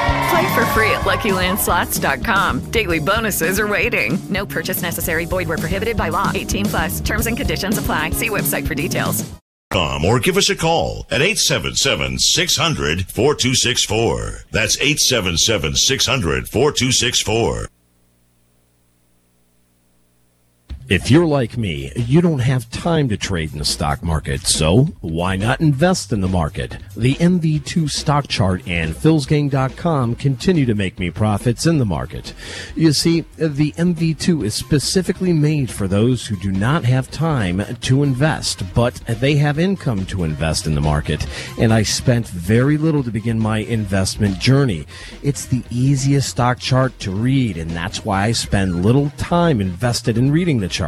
[0.31, 2.71] Play for free at LuckyLandSlots.com.
[2.71, 4.17] Daily bonuses are waiting.
[4.29, 5.25] No purchase necessary.
[5.25, 6.31] Void where prohibited by law.
[6.33, 6.99] 18 plus.
[7.01, 8.11] Terms and conditions apply.
[8.11, 9.29] See website for details.
[10.05, 14.45] or give us a call at 877 600 4264.
[14.51, 17.67] That's 877 600 4264.
[20.91, 24.89] If you're like me, you don't have time to trade in the stock market, so
[24.99, 26.79] why not invest in the market?
[26.97, 32.33] The MV2 stock chart and philsgang.com continue to make me profits in the market.
[32.75, 38.03] You see, the MV2 is specifically made for those who do not have time to
[38.03, 41.25] invest, but they have income to invest in the market,
[41.57, 44.87] and I spent very little to begin my investment journey.
[45.23, 50.17] It's the easiest stock chart to read, and that's why I spend little time invested
[50.17, 50.80] in reading the chart.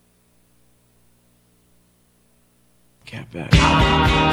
[3.08, 4.26] Cat back.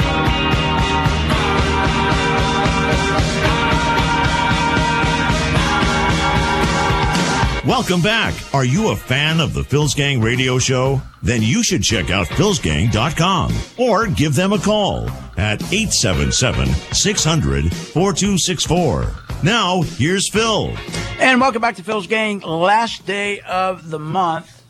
[7.65, 8.35] Welcome back.
[8.53, 11.01] Are you a fan of the Phil's Gang radio show?
[11.23, 19.11] Then you should check out philsgang.com or give them a call at 877 600 4264.
[19.41, 20.77] Now, here's Phil.
[21.19, 22.41] And welcome back to Phil's Gang.
[22.41, 24.63] Last day of the month,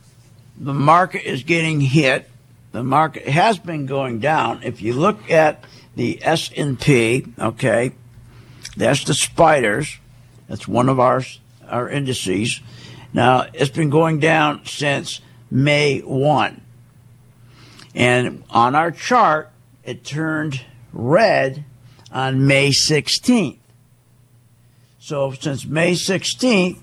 [0.57, 2.29] the market is getting hit.
[2.71, 4.63] The market has been going down.
[4.63, 5.65] If you look at
[5.97, 7.91] the S&P, okay,
[8.77, 9.97] that's the spiders.
[10.47, 11.23] That's one of our
[11.69, 12.61] our indices.
[13.15, 16.59] Now, it's been going down since May 1.
[17.95, 19.51] And on our chart,
[19.85, 21.63] it turned red
[22.11, 23.59] on May 16th.
[24.99, 26.79] So since May 16th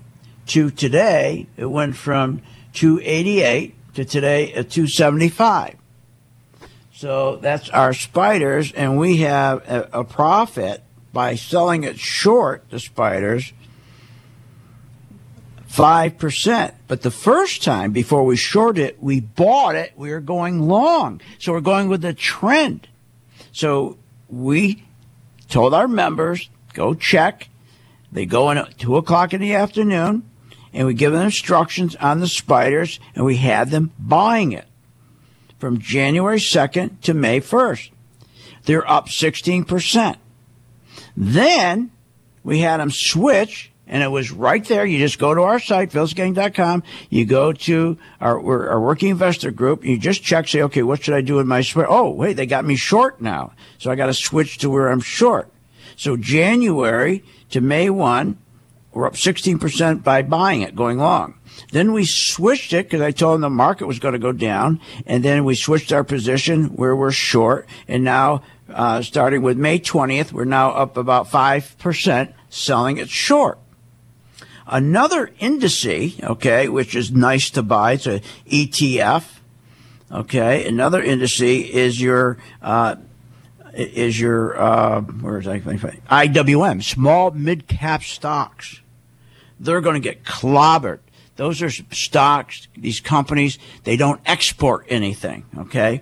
[0.47, 2.41] to today, it went from
[2.73, 5.75] 288 to today at 275.
[6.95, 9.61] So that's our spiders, and we have
[9.93, 10.81] a, profit
[11.11, 13.53] by selling it short, the spiders,
[15.73, 16.73] 5%.
[16.87, 21.19] But the first time before we short it, we bought it, we were going long.
[21.39, 22.87] So we're going with the trend.
[23.51, 23.97] So
[24.29, 24.85] we
[25.49, 27.49] told our members, go check.
[28.11, 30.29] They go in at 2 o'clock in the afternoon,
[30.73, 34.67] and we give them instructions on the spiders, and we had them buying it
[35.57, 37.89] from January 2nd to May 1st.
[38.65, 40.17] They're up 16%.
[41.17, 41.89] Then
[42.43, 44.85] we had them switch and it was right there.
[44.85, 46.83] You just go to our site, philsgang.com.
[47.09, 49.83] You go to our, our working investor group.
[49.83, 51.87] You just check, say, okay, what should I do with my spread?
[51.89, 53.53] Oh, wait, they got me short now.
[53.77, 55.51] So I got to switch to where I'm short.
[55.95, 58.37] So January to May 1,
[58.93, 61.35] we're up 16% by buying it, going long.
[61.71, 64.79] Then we switched it because I told them the market was going to go down.
[65.05, 67.67] And then we switched our position where we're short.
[67.87, 73.59] And now, uh, starting with May 20th, we're now up about 5% selling it short.
[74.67, 79.25] Another indice, okay, which is nice to buy, it's a ETF.
[80.11, 82.95] Okay, another indice is your uh,
[83.73, 85.45] is your uh, where is?
[85.47, 88.81] IWM, small mid cap stocks.
[89.59, 90.99] They're going to get clobbered.
[91.35, 92.67] Those are stocks.
[92.77, 95.45] These companies they don't export anything.
[95.57, 96.01] Okay,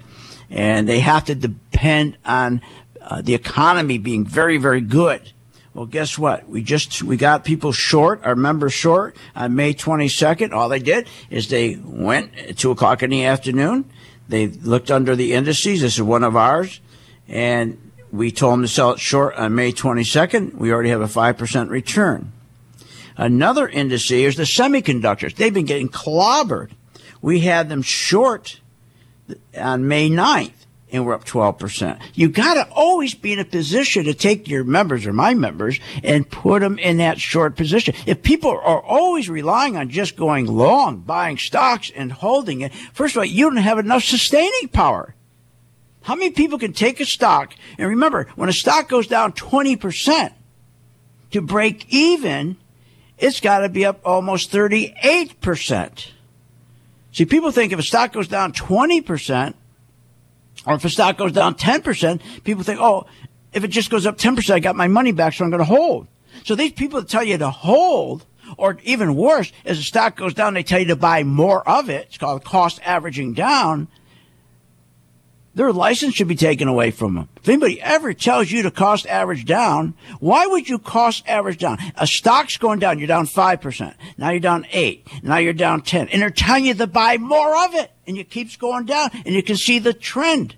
[0.50, 2.62] and they have to depend on
[3.00, 5.32] uh, the economy being very very good
[5.74, 6.50] well, guess what?
[6.50, 10.52] We just we got people short, our members short on May 22nd.
[10.52, 13.86] All they did is they went at two o'clock in the afternoon.
[14.28, 15.82] They looked under the indices.
[15.82, 16.82] This is one of ours,
[17.28, 20.56] and We told them to sell it short on May 22nd.
[20.56, 22.34] We already have a 5% return.
[23.16, 25.36] Another indice is the semiconductors.
[25.36, 26.72] They've been getting clobbered.
[27.22, 28.60] We had them short
[29.58, 30.61] on May 9th
[30.92, 32.00] and we're up 12%.
[32.14, 35.80] You got to always be in a position to take your members or my members
[36.04, 37.96] and put them in that short position.
[38.06, 43.16] If people are always relying on just going long, buying stocks and holding it, first
[43.16, 45.16] of all, you don't have enough sustaining power.
[46.02, 47.54] How many people can take a stock?
[47.78, 50.34] And remember, when a stock goes down 20%
[51.32, 52.58] to break even,
[53.18, 56.08] it's got to be up almost 38%.
[57.14, 59.54] See, people think if a stock goes down 20%,
[60.66, 63.06] or if a stock goes down 10%, people think, oh,
[63.54, 65.66] if it just goes up 10%, I got my money back, so I'm going to
[65.66, 66.08] hold.
[66.44, 68.26] So these people that tell you to hold,
[68.58, 71.90] or even worse, as the stock goes down, they tell you to buy more of
[71.90, 72.08] it.
[72.08, 73.88] It's called cost averaging down.
[75.54, 77.30] Their license should be taken away from them.
[77.36, 81.78] If anybody ever tells you to cost average down, why would you cost average down?
[81.96, 83.96] A stock's going down, you're down 5%.
[84.18, 85.24] Now you're down 8.
[85.24, 86.08] Now you're down 10.
[86.08, 87.92] And they're telling you to buy more of it.
[88.08, 89.10] And it keeps going down.
[89.26, 90.56] And you can see the trend.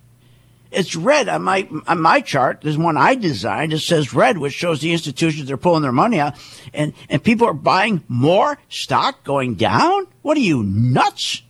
[0.73, 2.61] It's red on my on my chart.
[2.61, 3.73] There's one I designed.
[3.73, 6.35] It says red, which shows the institutions they're pulling their money out,
[6.73, 10.07] and and people are buying more stock going down.
[10.23, 11.42] What are you nuts?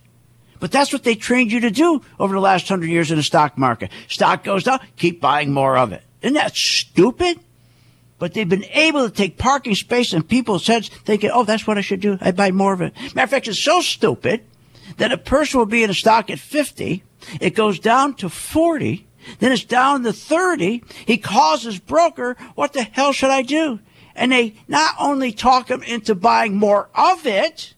[0.64, 3.22] But that's what they trained you to do over the last hundred years in the
[3.22, 3.90] stock market.
[4.08, 6.02] Stock goes down, keep buying more of it.
[6.22, 7.38] Isn't that stupid?
[8.18, 11.76] But they've been able to take parking space in people's heads, thinking, "Oh, that's what
[11.76, 12.16] I should do.
[12.18, 14.40] I buy more of it." Matter of fact, it's so stupid
[14.96, 17.02] that a person will be in a stock at fifty,
[17.42, 19.06] it goes down to forty,
[19.40, 20.82] then it's down to 30.
[21.04, 23.80] He calls his broker, what the hell should I do?
[24.16, 27.74] And they not only talk him into buying more of it,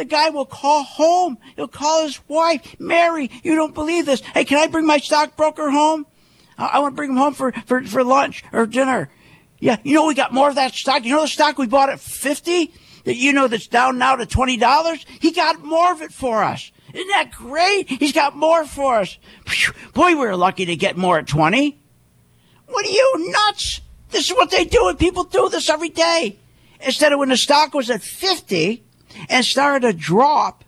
[0.00, 1.36] the guy will call home.
[1.56, 4.22] He'll call his wife, Mary, you don't believe this.
[4.22, 6.06] Hey, can I bring my stockbroker home?
[6.56, 9.10] I, I want to bring him home for, for, for lunch or dinner.
[9.58, 11.04] Yeah, you know, we got more of that stock.
[11.04, 12.72] You know, the stock we bought at 50
[13.04, 15.04] that you know that's down now to $20?
[15.20, 16.72] He got more of it for us.
[16.94, 17.86] Isn't that great?
[17.90, 19.18] He's got more for us.
[19.92, 21.78] Boy, we were lucky to get more at 20.
[22.68, 23.82] What are you nuts?
[24.08, 26.38] This is what they do, and people do this every day.
[26.80, 28.86] Instead of when the stock was at 50
[29.28, 30.64] and started to drop,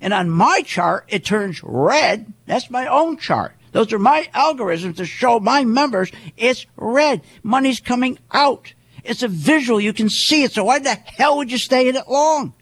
[0.00, 2.32] and on my chart, it turns red.
[2.46, 3.54] That's my own chart.
[3.72, 7.22] Those are my algorithms to show my members it's red.
[7.42, 8.74] Money's coming out.
[9.04, 9.80] It's a visual.
[9.80, 10.52] You can see it.
[10.52, 12.54] So why the hell would you stay in it long?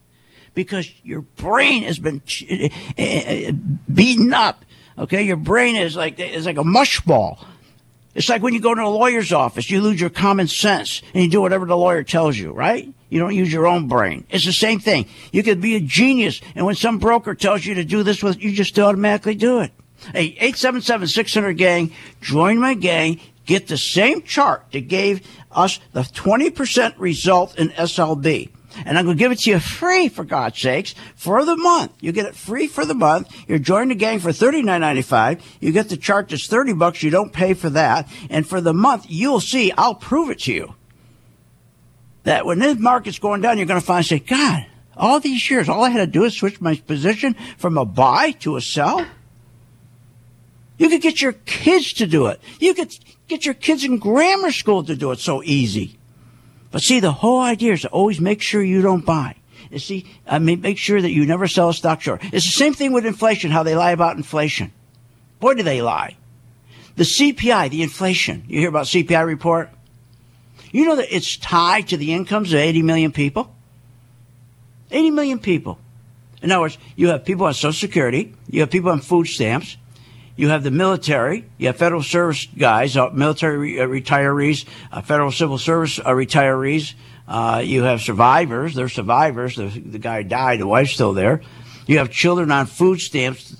[0.54, 2.22] because your brain has been
[2.98, 3.52] uh,
[3.92, 4.64] beaten up.
[4.98, 7.38] Okay, your brain is like is like a mush ball.
[8.20, 11.24] It's like when you go to a lawyer's office, you lose your common sense and
[11.24, 12.86] you do whatever the lawyer tells you, right?
[13.08, 14.26] You don't use your own brain.
[14.28, 15.06] It's the same thing.
[15.32, 18.38] You could be a genius, and when some broker tells you to do this, with
[18.42, 19.72] you just automatically do it.
[20.12, 26.96] Hey, 877-600 gang, join my gang, get the same chart that gave us the 20%
[26.98, 28.50] result in SLB
[28.84, 31.92] and I'm going to give it to you free for God's sakes for the month.
[32.00, 33.28] You get it free for the month.
[33.48, 35.40] You're joining the gang for $39.95.
[35.60, 37.02] You get the chart that's 30 bucks.
[37.02, 38.08] You don't pay for that.
[38.28, 40.74] And for the month, you'll see, I'll prove it to you
[42.24, 44.66] that when this market's going down, you're going to find, say, God,
[44.96, 48.32] all these years, all I had to do is switch my position from a buy
[48.40, 49.06] to a sell.
[50.76, 52.40] You could get your kids to do it.
[52.58, 52.94] You could
[53.28, 55.98] get your kids in grammar school to do it so easy.
[56.70, 59.36] But see, the whole idea is to always make sure you don't buy.
[59.70, 62.22] You see, I mean, make sure that you never sell a stock short.
[62.24, 64.72] It's the same thing with inflation, how they lie about inflation.
[65.38, 66.16] Boy, do they lie.
[66.96, 68.44] The CPI, the inflation.
[68.48, 69.70] You hear about CPI report?
[70.72, 73.54] You know that it's tied to the incomes of 80 million people?
[74.90, 75.78] 80 million people.
[76.42, 79.76] In other words, you have people on Social Security, you have people on food stamps,
[80.36, 85.02] you have the military, you have federal service guys, uh, military re- uh, retirees, uh,
[85.02, 86.94] federal civil service uh, retirees.
[87.64, 88.74] You have survivors.
[88.74, 89.56] They're survivors.
[89.56, 90.60] The, the guy died.
[90.60, 91.42] The wife's still there.
[91.86, 93.56] You have children on food stamps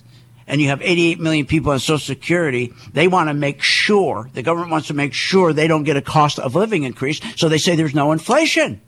[0.51, 4.43] and you have 88 million people on Social Security, they want to make sure, the
[4.43, 7.21] government wants to make sure they don't get a cost of living increase.
[7.37, 8.81] So they say there's no inflation.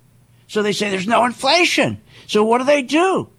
[0.49, 2.03] So they say there's no inflation.
[2.27, 3.31] So what do they do?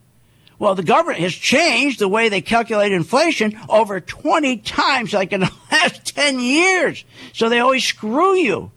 [0.64, 5.42] Well, the government has changed the way they calculate inflation over 20 times, like in
[5.42, 7.04] the last 10 years.
[7.34, 8.72] So they always screw you.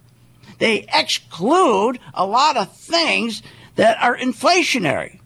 [0.59, 3.41] They exclude a lot of things
[3.77, 5.21] that are inflationary.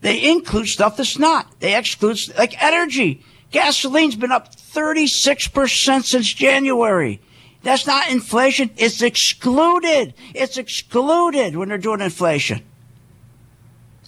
[0.00, 1.60] They include stuff that's not.
[1.60, 3.22] They exclude, like energy.
[3.52, 7.20] Gasoline's been up 36% since January.
[7.62, 8.70] That's not inflation.
[8.78, 10.14] It's excluded.
[10.34, 12.62] It's excluded when they're doing inflation.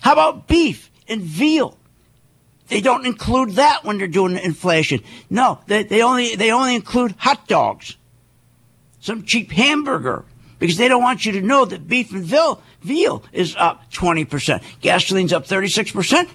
[0.01, 1.77] How about beef and veal?
[2.69, 5.01] They don't include that when they're doing inflation.
[5.31, 7.97] No, they, they only they only include hot dogs.
[9.01, 10.25] some cheap hamburger
[10.59, 14.63] because they don't want you to know that beef and veal, veal is up 20%.
[14.83, 16.29] Gasoline's up 36%.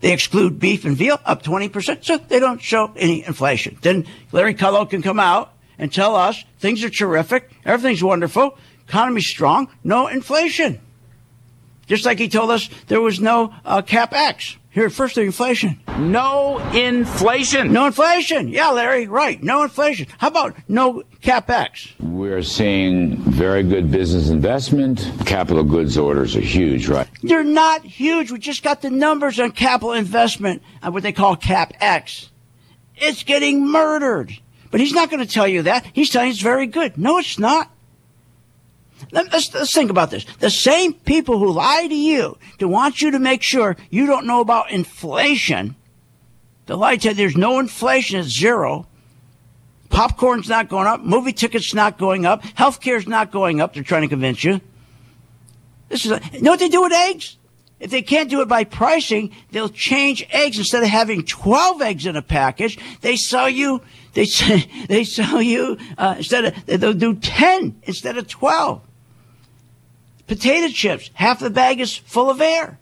[0.00, 3.78] They exclude beef and veal up 20%, so they don't show any inflation.
[3.80, 8.58] Then Larry Kudlow can come out and tell us things are terrific, everything's wonderful,
[8.88, 10.80] economy's strong, no inflation.
[11.86, 14.56] Just like he told us there was no uh, capex.
[14.70, 15.80] Here, first the inflation.
[15.98, 17.72] No inflation.
[17.72, 18.48] No inflation.
[18.48, 19.42] Yeah, Larry, right.
[19.42, 20.06] No inflation.
[20.18, 21.92] How about no capex?
[21.98, 25.10] We're seeing very good business investment.
[25.24, 27.08] Capital goods orders are huge, right?
[27.22, 28.30] They're not huge.
[28.30, 32.28] We just got the numbers on capital investment, uh, what they call capex.
[32.96, 34.38] It's getting murdered.
[34.70, 35.86] But he's not going to tell you that.
[35.94, 36.98] He's telling you it's very good.
[36.98, 37.70] No, it's not.
[39.12, 40.24] Let- Let's, let's think about this.
[40.40, 44.26] The same people who lie to you to want you to make sure you don't
[44.26, 45.76] know about inflation,
[46.66, 48.86] the lie to there's no inflation, it's zero.
[49.88, 51.00] Popcorn's not going up.
[51.02, 52.42] Movie tickets not going up.
[52.42, 53.72] Healthcare's not going up.
[53.74, 54.60] They're trying to convince you.
[55.88, 57.36] This is a, you know what they do with eggs?
[57.78, 60.58] If they can't do it by pricing, they'll change eggs.
[60.58, 63.82] Instead of having 12 eggs in a package, they sell you,
[64.14, 64.26] they,
[64.88, 68.82] they sell you, uh, instead of, they'll do 10 instead of 12.
[70.26, 72.78] Potato chips, half the bag is full of air.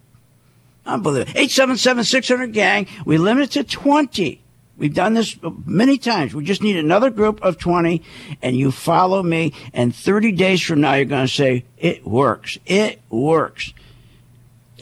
[0.87, 1.33] Unbelievable.
[1.41, 2.87] 877-600 gang.
[3.05, 4.41] We limit it to 20.
[4.77, 6.35] We've done this many times.
[6.35, 8.03] We just need another group of 20
[8.43, 12.59] and you follow me and 30 days from now you're going to say, it works.
[12.67, 13.73] It works.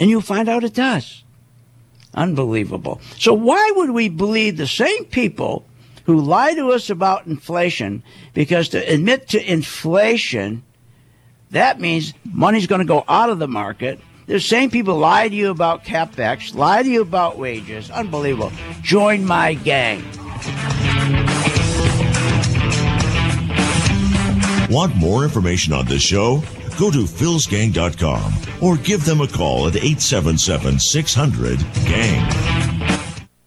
[0.00, 1.22] And you'll find out it does.
[2.14, 3.00] Unbelievable.
[3.18, 5.64] So why would we believe the same people
[6.04, 8.02] who lie to us about inflation?
[8.34, 10.62] Because to admit to inflation,
[11.52, 14.00] that means money's going to go out of the market.
[14.26, 17.90] The same people lie to you about capex, lie to you about wages.
[17.90, 18.52] Unbelievable.
[18.82, 20.02] Join my gang.
[24.70, 26.42] Want more information on this show?
[26.78, 28.32] Go to philsgang.com
[28.62, 33.01] or give them a call at 877 600 GANG.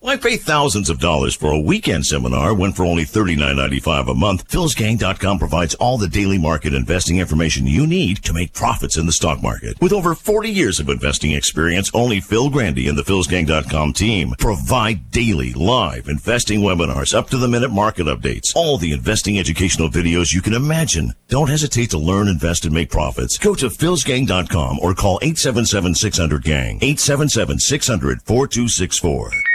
[0.05, 4.47] Why pay thousands of dollars for a weekend seminar when for only $39.95 a month,
[4.47, 9.11] philsgang.com provides all the daily market investing information you need to make profits in the
[9.11, 9.81] stock market.
[9.81, 15.09] With over 40 years of investing experience, only Phil Grande and the philsgang.com team provide
[15.09, 20.31] daily live investing webinars, up to the minute market updates, all the investing educational videos
[20.31, 21.13] you can imagine.
[21.29, 23.39] Don't hesitate to learn, invest, and make profits.
[23.39, 29.54] Go to philsgang.com or call 877-600-GANG, 877-600-4264.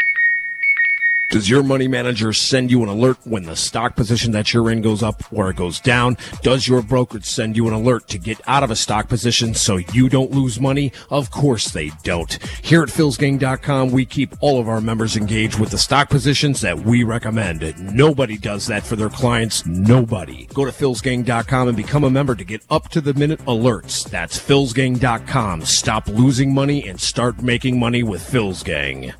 [1.31, 4.83] Does your money manager send you an alert when the stock position that you're in
[4.83, 6.17] goes up or it goes down?
[6.43, 9.77] Does your brokerage send you an alert to get out of a stock position so
[9.77, 10.91] you don't lose money?
[11.09, 12.33] Of course they don't.
[12.65, 16.81] Here at philsgang.com, we keep all of our members engaged with the stock positions that
[16.81, 17.79] we recommend.
[17.95, 19.65] Nobody does that for their clients.
[19.65, 20.47] Nobody.
[20.53, 24.03] Go to philsgang.com and become a member to get up to the minute alerts.
[24.11, 25.65] That's philsgang.com.
[25.65, 29.15] Stop losing money and start making money with Phil's Gang.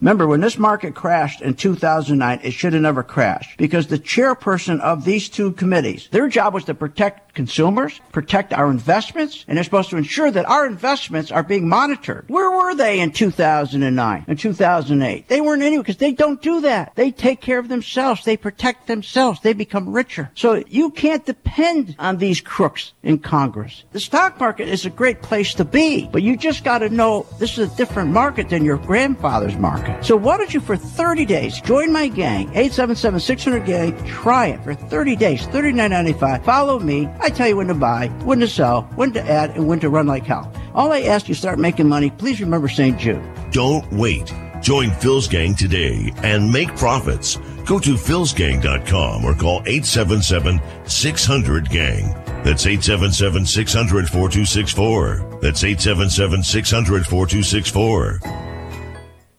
[0.00, 4.80] Remember, when this market crashed in 2009, it should have never crashed because the chairperson
[4.80, 9.64] of these two committees, their job was to protect consumers, protect our investments, and they're
[9.64, 12.24] supposed to ensure that our investments are being monitored.
[12.28, 15.28] Where were they in 2009 and 2008?
[15.28, 16.92] They weren't anywhere because they don't do that.
[16.94, 18.24] They take care of themselves.
[18.24, 19.40] They protect themselves.
[19.40, 20.30] They become richer.
[20.34, 23.84] So you can't depend on these crooks in Congress.
[23.92, 27.26] The stock market is a great place to be, but you just got to know
[27.38, 29.89] this is a different market than your grandfather's market.
[30.02, 35.16] So why don't you for 30 days join my gang, 877-600-GANG, try it for 30
[35.16, 36.44] days, $39.95.
[36.44, 37.08] Follow me.
[37.20, 39.88] I tell you when to buy, when to sell, when to add, and when to
[39.88, 40.52] run like hell.
[40.74, 42.98] All I ask you start making money, please remember St.
[42.98, 43.22] Jude.
[43.50, 44.32] Don't wait.
[44.62, 47.38] Join Phil's Gang today and make profits.
[47.64, 52.12] Go to philsgang.com or call 877-600-GANG.
[52.42, 55.40] That's 877-600-4264.
[55.40, 58.59] That's 877-600-4264.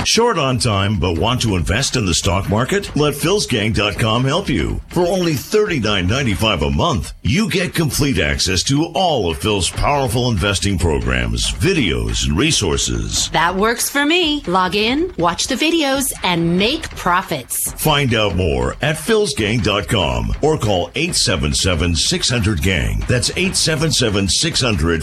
[0.04, 2.94] Short on time but want to invest in the stock market?
[2.96, 4.80] Let philsgang.com help you.
[4.88, 10.78] For only $39.95 a month, you get complete access to all of Phil's powerful investing
[10.78, 13.28] programs, videos, and resources.
[13.30, 14.42] That works for me.
[14.46, 17.72] Log in, watch the videos, and make profits.
[17.72, 23.04] Find out more at philsgang.com or call 877 600 Gang.
[23.08, 25.02] That's 877 600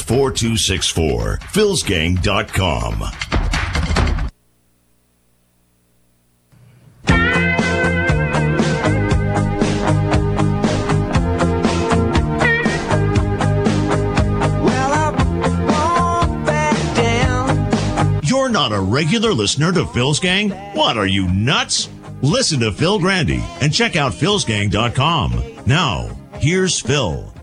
[2.44, 3.26] 4264.
[18.24, 20.50] You're not a regular listener to Phil's Gang?
[20.74, 21.90] What are you nuts?
[22.22, 25.44] Listen to Phil Grande and check out philsgang.com.
[25.66, 26.10] Now,
[26.40, 27.35] here's Phil.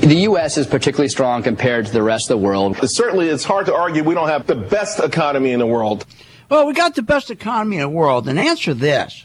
[0.00, 0.56] The U.S.
[0.56, 2.78] is particularly strong compared to the rest of the world.
[2.82, 6.06] Certainly, it's hard to argue we don't have the best economy in the world.
[6.48, 8.26] Well, we got the best economy in the world.
[8.26, 9.22] And answer this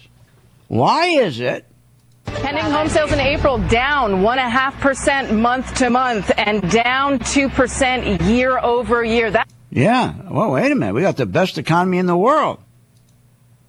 [0.67, 1.65] why is it
[2.25, 9.03] Pending home sales in April down 1.5% month to month and down 2% year over
[9.03, 9.31] year.
[9.31, 10.13] That Yeah.
[10.29, 10.93] Well, wait a minute.
[10.93, 12.59] We got the best economy in the world.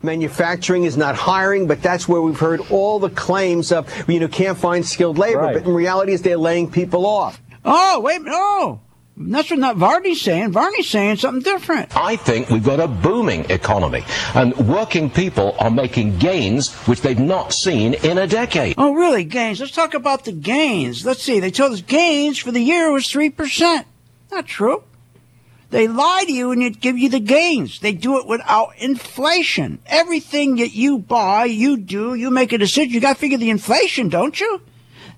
[0.02, 4.28] Manufacturing is not hiring, but that's where we've heard all the claims of, you know,
[4.28, 5.40] can't find skilled labor.
[5.40, 5.54] Right.
[5.54, 7.40] But in reality, is they're laying people off.
[7.64, 8.36] Oh, wait a minute.
[8.36, 8.80] Oh,
[9.16, 10.52] that's what not Varney's saying.
[10.52, 11.96] Varney's saying something different.
[11.96, 17.18] I think we've got a booming economy, and working people are making gains which they've
[17.18, 18.74] not seen in a decade.
[18.76, 19.24] Oh, really?
[19.24, 19.58] Gains.
[19.58, 21.06] Let's talk about the gains.
[21.06, 21.40] Let's see.
[21.40, 23.84] They told us gains for the year was 3%.
[24.30, 24.84] Not true.
[25.70, 27.80] They lie to you and yet give you the gains.
[27.80, 29.80] They do it without inflation.
[29.86, 32.92] Everything that you buy, you do, you make a decision.
[32.92, 34.60] You got to figure the inflation, don't you?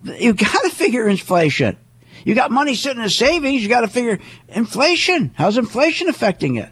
[0.04, 1.76] You got to figure inflation.
[2.24, 3.62] You got money sitting in savings.
[3.62, 4.18] You got to figure
[4.48, 5.32] inflation.
[5.34, 6.70] How's inflation affecting it?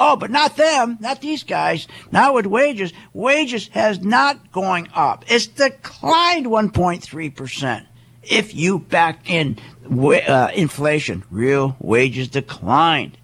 [0.00, 1.88] Oh, but not them, not these guys.
[2.12, 5.24] Now with wages, wages has not going up.
[5.28, 7.86] It's declined 1.3%.
[8.22, 9.58] If you back in
[9.90, 13.18] uh, inflation, real wages declined.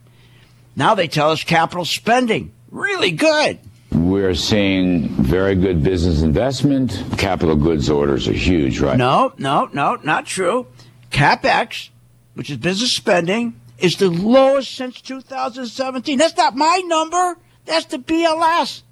[0.77, 3.61] Now they tell us capital spending, really good.
[3.93, 7.01] We're seeing very good business investment.
[7.17, 8.97] Capital goods orders are huge, right?
[8.97, 10.67] No, no, no, not true.
[11.11, 11.91] CapEx,
[12.35, 16.19] which is business spending, is the lowest since 2017.
[16.19, 17.39] That's not my number.
[17.67, 18.83] That's the BLS.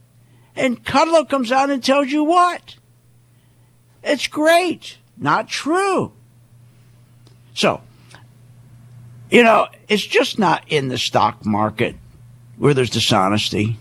[0.54, 2.76] And Kudlow comes out and tells you what?
[4.04, 4.98] It's great.
[5.16, 6.12] Not true.
[7.54, 7.80] So,
[9.30, 11.96] you know, it's just not in the stock market
[12.56, 13.76] where there's dishonesty.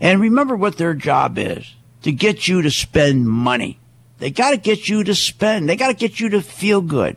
[0.00, 3.78] And remember what their job is to get you to spend money.
[4.18, 5.68] They got to get you to spend.
[5.68, 7.16] They got to get you to feel good.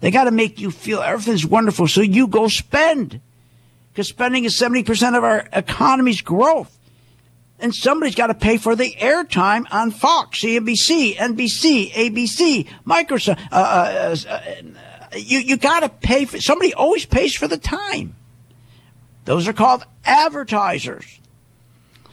[0.00, 3.20] They got to make you feel everything's wonderful so you go spend.
[3.92, 6.78] Because spending is 70% of our economy's growth.
[7.60, 13.38] And somebody's got to pay for the airtime on Fox, CNBC, NBC, ABC, Microsoft.
[13.52, 16.40] Uh, uh, uh, you you got to pay for.
[16.40, 18.14] Somebody always pays for the time.
[19.26, 21.20] Those are called advertisers.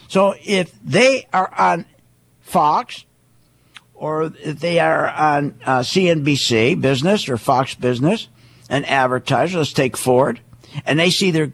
[0.08, 1.86] So if they are on
[2.42, 3.06] Fox,
[3.94, 8.28] or if they are on uh, CNBC Business or Fox Business,
[8.70, 10.40] an advertiser, let's take Ford,
[10.86, 11.54] and they see they're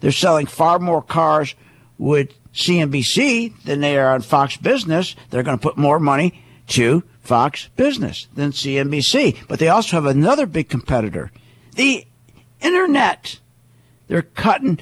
[0.00, 1.54] they're selling far more cars
[1.98, 7.04] with CNBC than they are on Fox Business, they're going to put more money to
[7.20, 9.46] Fox Business than CNBC.
[9.46, 11.30] But they also have another big competitor,
[11.76, 12.04] the
[12.60, 13.38] internet.
[14.08, 14.80] They're cutting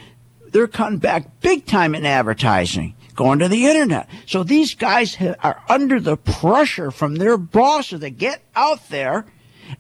[0.53, 4.09] they're cutting back big time in advertising, going to the internet.
[4.25, 9.27] So these guys are under the pressure from their bosses to get out there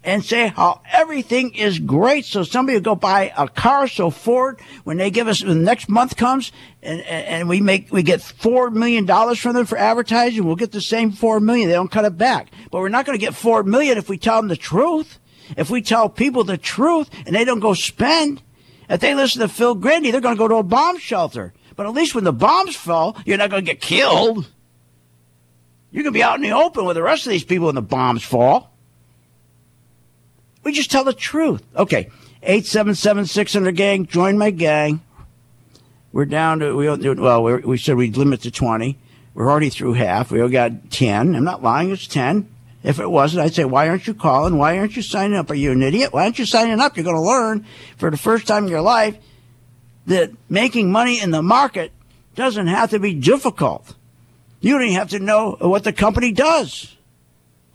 [0.04, 2.24] and say how everything is great.
[2.24, 3.88] So somebody will go buy a car.
[3.88, 7.92] So Ford, when they give us when the next month comes and, and, we make
[7.92, 11.68] we get four million dollars from them for advertising, we'll get the same four million.
[11.68, 12.50] They don't cut it back.
[12.70, 15.18] But we're not going to get four million if we tell them the truth.
[15.56, 18.42] If we tell people the truth and they don't go spend
[18.88, 21.52] If they listen to Phil Grande, they're going to go to a bomb shelter.
[21.76, 24.50] But at least when the bombs fall, you're not going to get killed.
[25.92, 27.82] Going to be out in the open with the rest of these people when the
[27.82, 28.75] bombs fall.
[30.66, 31.62] We just tell the truth.
[31.76, 32.10] Okay,
[32.42, 35.00] 877 600 gang, join my gang.
[36.10, 38.98] We're down to, we, don't do, well, we said we'd limit to 20.
[39.32, 40.32] We're already through half.
[40.32, 41.36] We all got 10.
[41.36, 42.52] I'm not lying, it's 10.
[42.82, 44.58] If it wasn't, I'd say, why aren't you calling?
[44.58, 45.52] Why aren't you signing up?
[45.52, 46.12] Are you an idiot?
[46.12, 46.96] Why aren't you signing up?
[46.96, 47.64] You're going to learn
[47.96, 49.16] for the first time in your life
[50.06, 51.92] that making money in the market
[52.34, 53.94] doesn't have to be difficult.
[54.60, 56.96] You don't even have to know what the company does.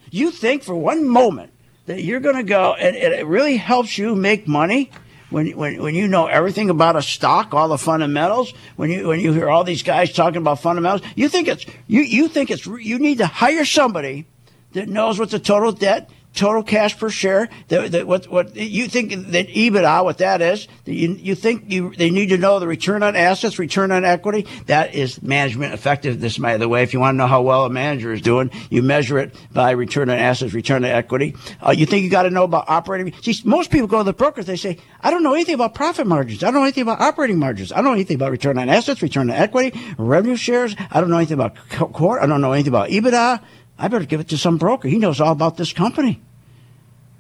[0.09, 1.53] You think for one moment
[1.91, 4.89] that you're going to go and it really helps you make money
[5.29, 9.19] when, when, when you know everything about a stock, all the fundamentals, when you, when
[9.19, 12.65] you hear all these guys talking about fundamentals, you think it's, you, you think it's,
[12.65, 14.25] you need to hire somebody
[14.71, 17.49] that knows what the total debt total cash per share.
[17.69, 20.67] What what you think that EBITDA, what that is?
[20.85, 24.47] You you think you they need to know the return on assets, return on equity.
[24.67, 26.37] That is management effectiveness.
[26.37, 28.81] By the way, if you want to know how well a manager is doing, you
[28.81, 31.35] measure it by return on assets, return on equity.
[31.65, 33.13] Uh, you think you got to know about operating.
[33.21, 34.45] See, most people go to the brokers.
[34.45, 36.43] They say, I don't know anything about profit margins.
[36.43, 37.71] I don't know anything about operating margins.
[37.71, 40.75] I don't know anything about return on assets, return on equity, revenue shares.
[40.91, 42.21] I don't know anything about core.
[42.21, 43.41] I don't know anything about EBITDA.
[43.81, 44.87] I better give it to some broker.
[44.87, 46.21] He knows all about this company.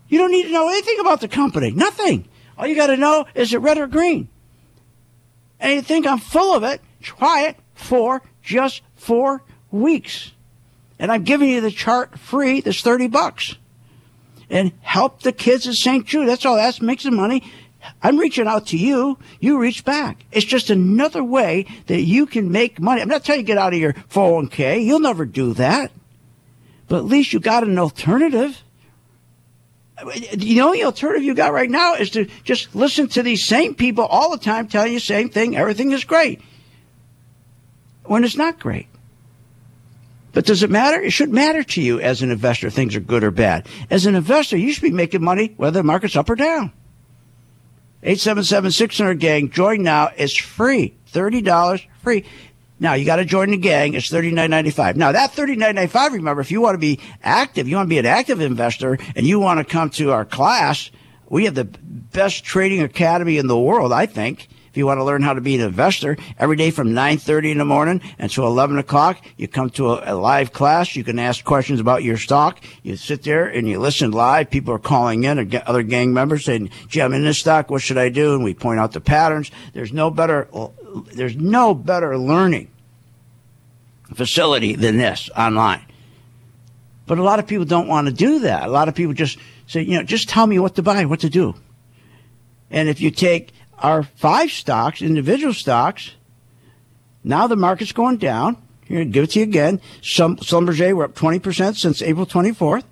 [0.09, 1.71] You don't need to know anything about the company.
[1.71, 2.27] Nothing.
[2.55, 4.29] All you got to know is it red or green.
[5.59, 9.41] And you think I'm full of it, try it for just four
[9.71, 10.33] weeks.
[10.99, 12.61] And I'm giving you the chart free.
[12.61, 13.55] That's 30 bucks.
[14.47, 16.05] And help the kids at St.
[16.05, 16.27] Jude.
[16.27, 16.57] That's all.
[16.57, 17.41] That's make some money.
[18.03, 19.17] I'm reaching out to you.
[19.39, 20.25] You reach back.
[20.31, 23.01] It's just another way that you can make money.
[23.01, 24.85] I'm not telling you to get out of your 401k.
[24.85, 25.91] You'll never do that
[26.91, 28.61] but at least you got an alternative.
[30.35, 33.75] You know, the alternative you got right now is to just listen to these same
[33.75, 35.55] people all the time telling you the same thing.
[35.55, 36.41] Everything is great
[38.03, 38.87] when it's not great.
[40.33, 41.01] But does it matter?
[41.01, 43.69] It should matter to you as an investor, things are good or bad.
[43.89, 46.73] As an investor, you should be making money whether the market's up or down.
[48.03, 50.09] 877-600 gang, join now.
[50.17, 50.93] It's free.
[51.13, 52.25] $30 free.
[52.81, 53.93] Now you got to join the gang.
[53.93, 54.97] It's thirty nine ninety five.
[54.97, 56.13] Now that thirty nine ninety five.
[56.13, 59.27] Remember, if you want to be active, you want to be an active investor, and
[59.27, 60.89] you want to come to our class,
[61.29, 63.93] we have the best trading academy in the world.
[63.93, 64.49] I think.
[64.71, 67.57] If you want to learn how to be an investor, every day from 9.30 in
[67.57, 70.95] the morning until 11 o'clock, you come to a, a, live class.
[70.95, 72.63] You can ask questions about your stock.
[72.81, 74.49] You sit there and you listen live.
[74.49, 77.69] People are calling in, or other gang members saying, gee, I'm in this stock.
[77.69, 78.33] What should I do?
[78.33, 79.51] And we point out the patterns.
[79.73, 80.47] There's no better,
[81.11, 82.70] there's no better learning
[84.15, 85.85] facility than this online.
[87.07, 88.63] But a lot of people don't want to do that.
[88.63, 89.37] A lot of people just
[89.67, 91.55] say, you know, just tell me what to buy, what to do.
[92.69, 96.11] And if you take our five stocks, individual stocks,
[97.23, 98.57] now the market's going down.
[98.85, 99.81] Here, give it to you again.
[100.01, 102.83] Some Schlumberger, we're up 20% since April 24th.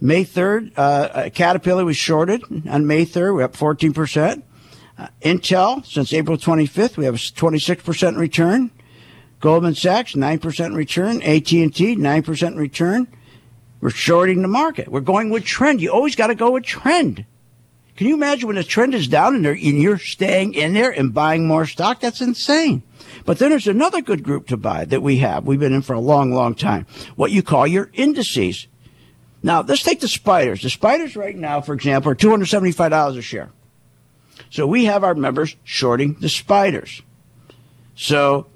[0.00, 3.34] May 3rd, uh, Caterpillar was shorted on May 3rd.
[3.34, 4.42] We're up 14%.
[4.96, 8.70] Uh, Intel, since April 25th, we have a 26% return.
[9.40, 11.22] Goldman Sachs, 9% return.
[11.22, 13.06] AT&T, 9% return.
[13.80, 14.88] We're shorting the market.
[14.88, 15.80] We're going with trend.
[15.80, 17.24] You always got to go with trend.
[17.96, 21.14] Can you imagine when the trend is down and, and you're staying in there and
[21.14, 22.00] buying more stock?
[22.00, 22.82] That's insane.
[23.24, 25.44] But then there's another good group to buy that we have.
[25.44, 26.86] We've been in for a long, long time.
[27.16, 28.66] What you call your indices.
[29.42, 30.62] Now, let's take the spiders.
[30.62, 33.50] The spiders right now, for example, are $275 a share.
[34.50, 37.02] So we have our members shorting the spiders.
[37.94, 38.46] So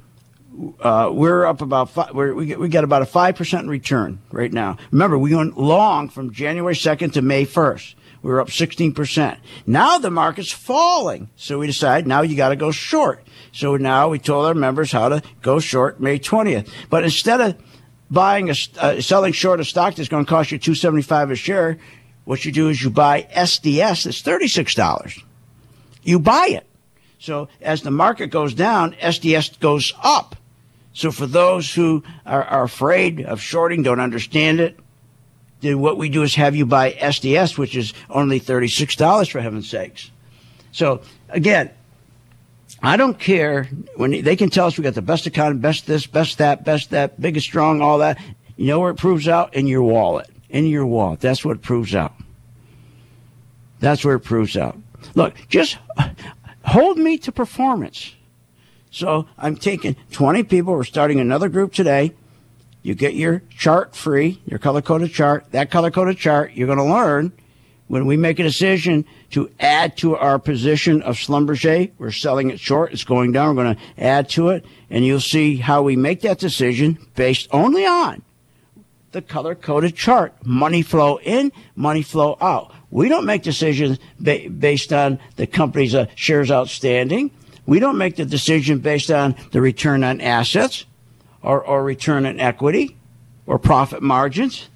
[0.80, 4.20] uh, we're up about five, we're, we get, we get about a five percent return
[4.30, 4.76] right now.
[4.90, 7.96] Remember, we went long from January second to May first.
[8.22, 9.40] We were up sixteen percent.
[9.66, 13.26] Now the market's falling, so we decide now you got to go short.
[13.52, 16.72] So now we told our members how to go short May twentieth.
[16.90, 17.56] But instead of
[18.10, 21.30] buying a uh, selling short a stock that's going to cost you two seventy five
[21.30, 21.78] a share,
[22.24, 24.06] what you do is you buy SDS.
[24.06, 25.18] It's thirty six dollars.
[26.02, 26.66] You buy it.
[27.18, 30.36] So as the market goes down, SDS goes up.
[30.92, 34.78] So for those who are, are afraid of shorting, don't understand it,
[35.60, 39.68] then what we do is have you buy SDS, which is only $36 for heaven's
[39.68, 40.10] sakes.
[40.72, 41.70] So again,
[42.82, 43.64] I don't care
[43.96, 46.90] when they can tell us we got the best economy, best this, best that, best
[46.90, 48.18] that, biggest strong, all that.
[48.56, 49.54] You know where it proves out?
[49.54, 50.28] In your wallet.
[50.50, 51.20] In your wallet.
[51.20, 52.14] That's what proves out.
[53.78, 54.76] That's where it proves out.
[55.14, 55.78] Look, just
[56.64, 58.14] hold me to performance.
[58.92, 60.74] So I'm taking 20 people.
[60.74, 62.14] We're starting another group today.
[62.82, 65.46] You get your chart free, your color coded chart.
[65.50, 67.32] That color coded chart, you're going to learn
[67.88, 72.58] when we make a decision to add to our position of Schlumberger, we're selling it
[72.58, 75.94] short, it's going down, we're going to add to it, and you'll see how we
[75.94, 78.22] make that decision based only on
[79.12, 82.74] the color coded chart money flow in, money flow out.
[82.90, 87.30] We don't make decisions ba- based on the company's uh, shares outstanding.
[87.66, 90.84] We don't make the decision based on the return on assets
[91.42, 92.96] or, or return on equity
[93.46, 94.68] or profit margins.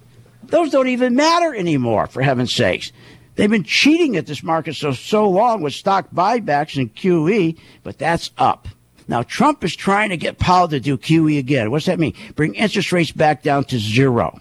[0.45, 2.93] Those don't even matter anymore, for heaven's sakes.
[3.35, 7.99] They've been cheating at this market so, so long with stock buybacks and QE, but
[7.99, 8.69] that's up.
[9.09, 11.71] Now, Trump is trying to get Powell to do QE again.
[11.71, 12.15] What's that mean?
[12.35, 14.41] Bring interest rates back down to zero.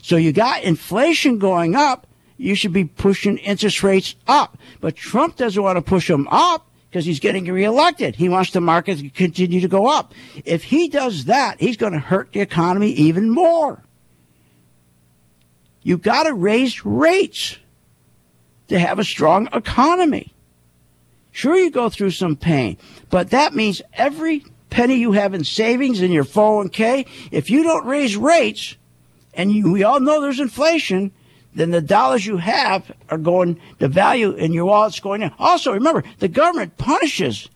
[0.00, 2.06] So you got inflation going up.
[2.38, 4.58] You should be pushing interest rates up.
[4.80, 8.14] But Trump doesn't want to push them up because he's getting reelected.
[8.14, 10.12] He wants the market to continue to go up.
[10.44, 13.82] If he does that, he's going to hurt the economy even more.
[15.82, 17.56] You've got to raise rates
[18.68, 20.34] to have a strong economy.
[21.30, 22.76] Sure, you go through some pain,
[23.08, 27.86] but that means every penny you have in savings in your 401k, if you don't
[27.86, 28.76] raise rates,
[29.32, 31.10] and you, we all know there's inflation,
[31.54, 35.34] then the dollars you have are going, the value in your wallet's going down.
[35.38, 37.48] Also, remember, the government punishes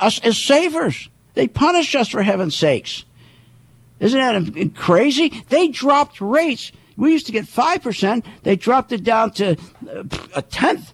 [0.00, 1.08] us as savers.
[1.34, 3.04] They punish us for heaven's sakes.
[4.00, 5.44] Isn't that crazy?
[5.48, 8.24] They dropped rates we used to get 5%.
[8.42, 9.56] They dropped it down to
[9.88, 10.92] uh, a tenth,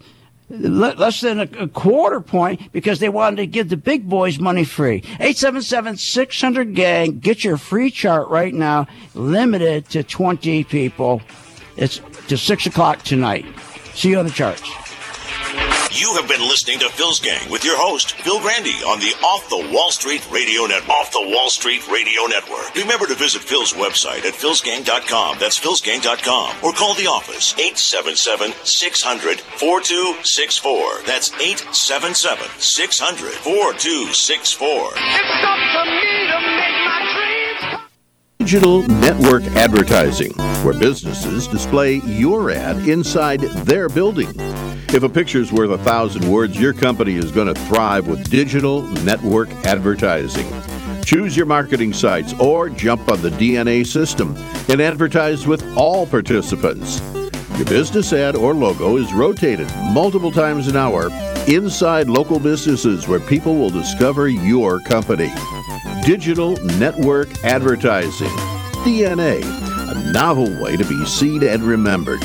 [0.48, 4.96] less than a, quarter point because they wanted to give the big boys money free.
[5.20, 7.18] 877 600 gang.
[7.18, 8.86] Get your free chart right now.
[9.14, 11.22] Limited to 20 people.
[11.80, 13.44] It's to 6 o'clock tonight.
[13.94, 14.62] See you on the charts.
[15.92, 19.48] You have been listening to Phil's Gang with your host, Phil Grande, on the Off
[19.50, 20.88] the Wall Street Radio Net.
[20.88, 22.72] Off the Wall Street Radio Network.
[22.76, 25.38] Remember to visit Phil's website at philsgang.com.
[25.40, 26.56] That's philsgang.com.
[26.62, 31.02] Or call the office 877 600 4264.
[31.06, 34.92] That's 877 600 4264.
[34.94, 36.00] It's up to me
[36.30, 37.19] to make my dreams.
[38.50, 40.32] Digital network advertising,
[40.64, 44.28] where businesses display your ad inside their building.
[44.88, 48.82] If a picture's worth a thousand words, your company is going to thrive with digital
[49.04, 50.48] network advertising.
[51.04, 54.34] Choose your marketing sites or jump on the DNA system
[54.68, 57.00] and advertise with all participants.
[57.56, 61.08] Your business ad or logo is rotated multiple times an hour
[61.46, 65.32] inside local businesses where people will discover your company.
[66.04, 68.28] Digital network advertising.
[68.84, 72.20] DNA, a novel way to be seen and remembered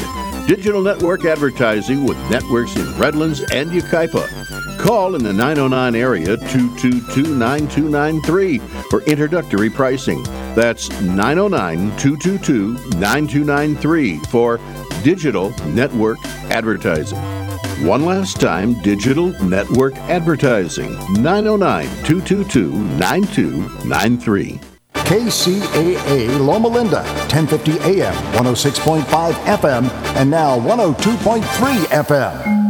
[0.48, 4.80] digital network advertising with networks in Redlands and Yucaipa.
[4.80, 8.60] Call in the 909 area 222 9293
[8.90, 10.24] for introductory pricing.
[10.54, 14.60] That's 909 222 9293 for
[15.04, 16.18] digital network
[16.50, 17.45] advertising.
[17.82, 24.60] One last time, digital network advertising 909 222 9293.
[24.94, 31.42] KCAA Loma Linda, 1050 AM, 106.5 FM, and now 102.3
[31.88, 32.65] FM.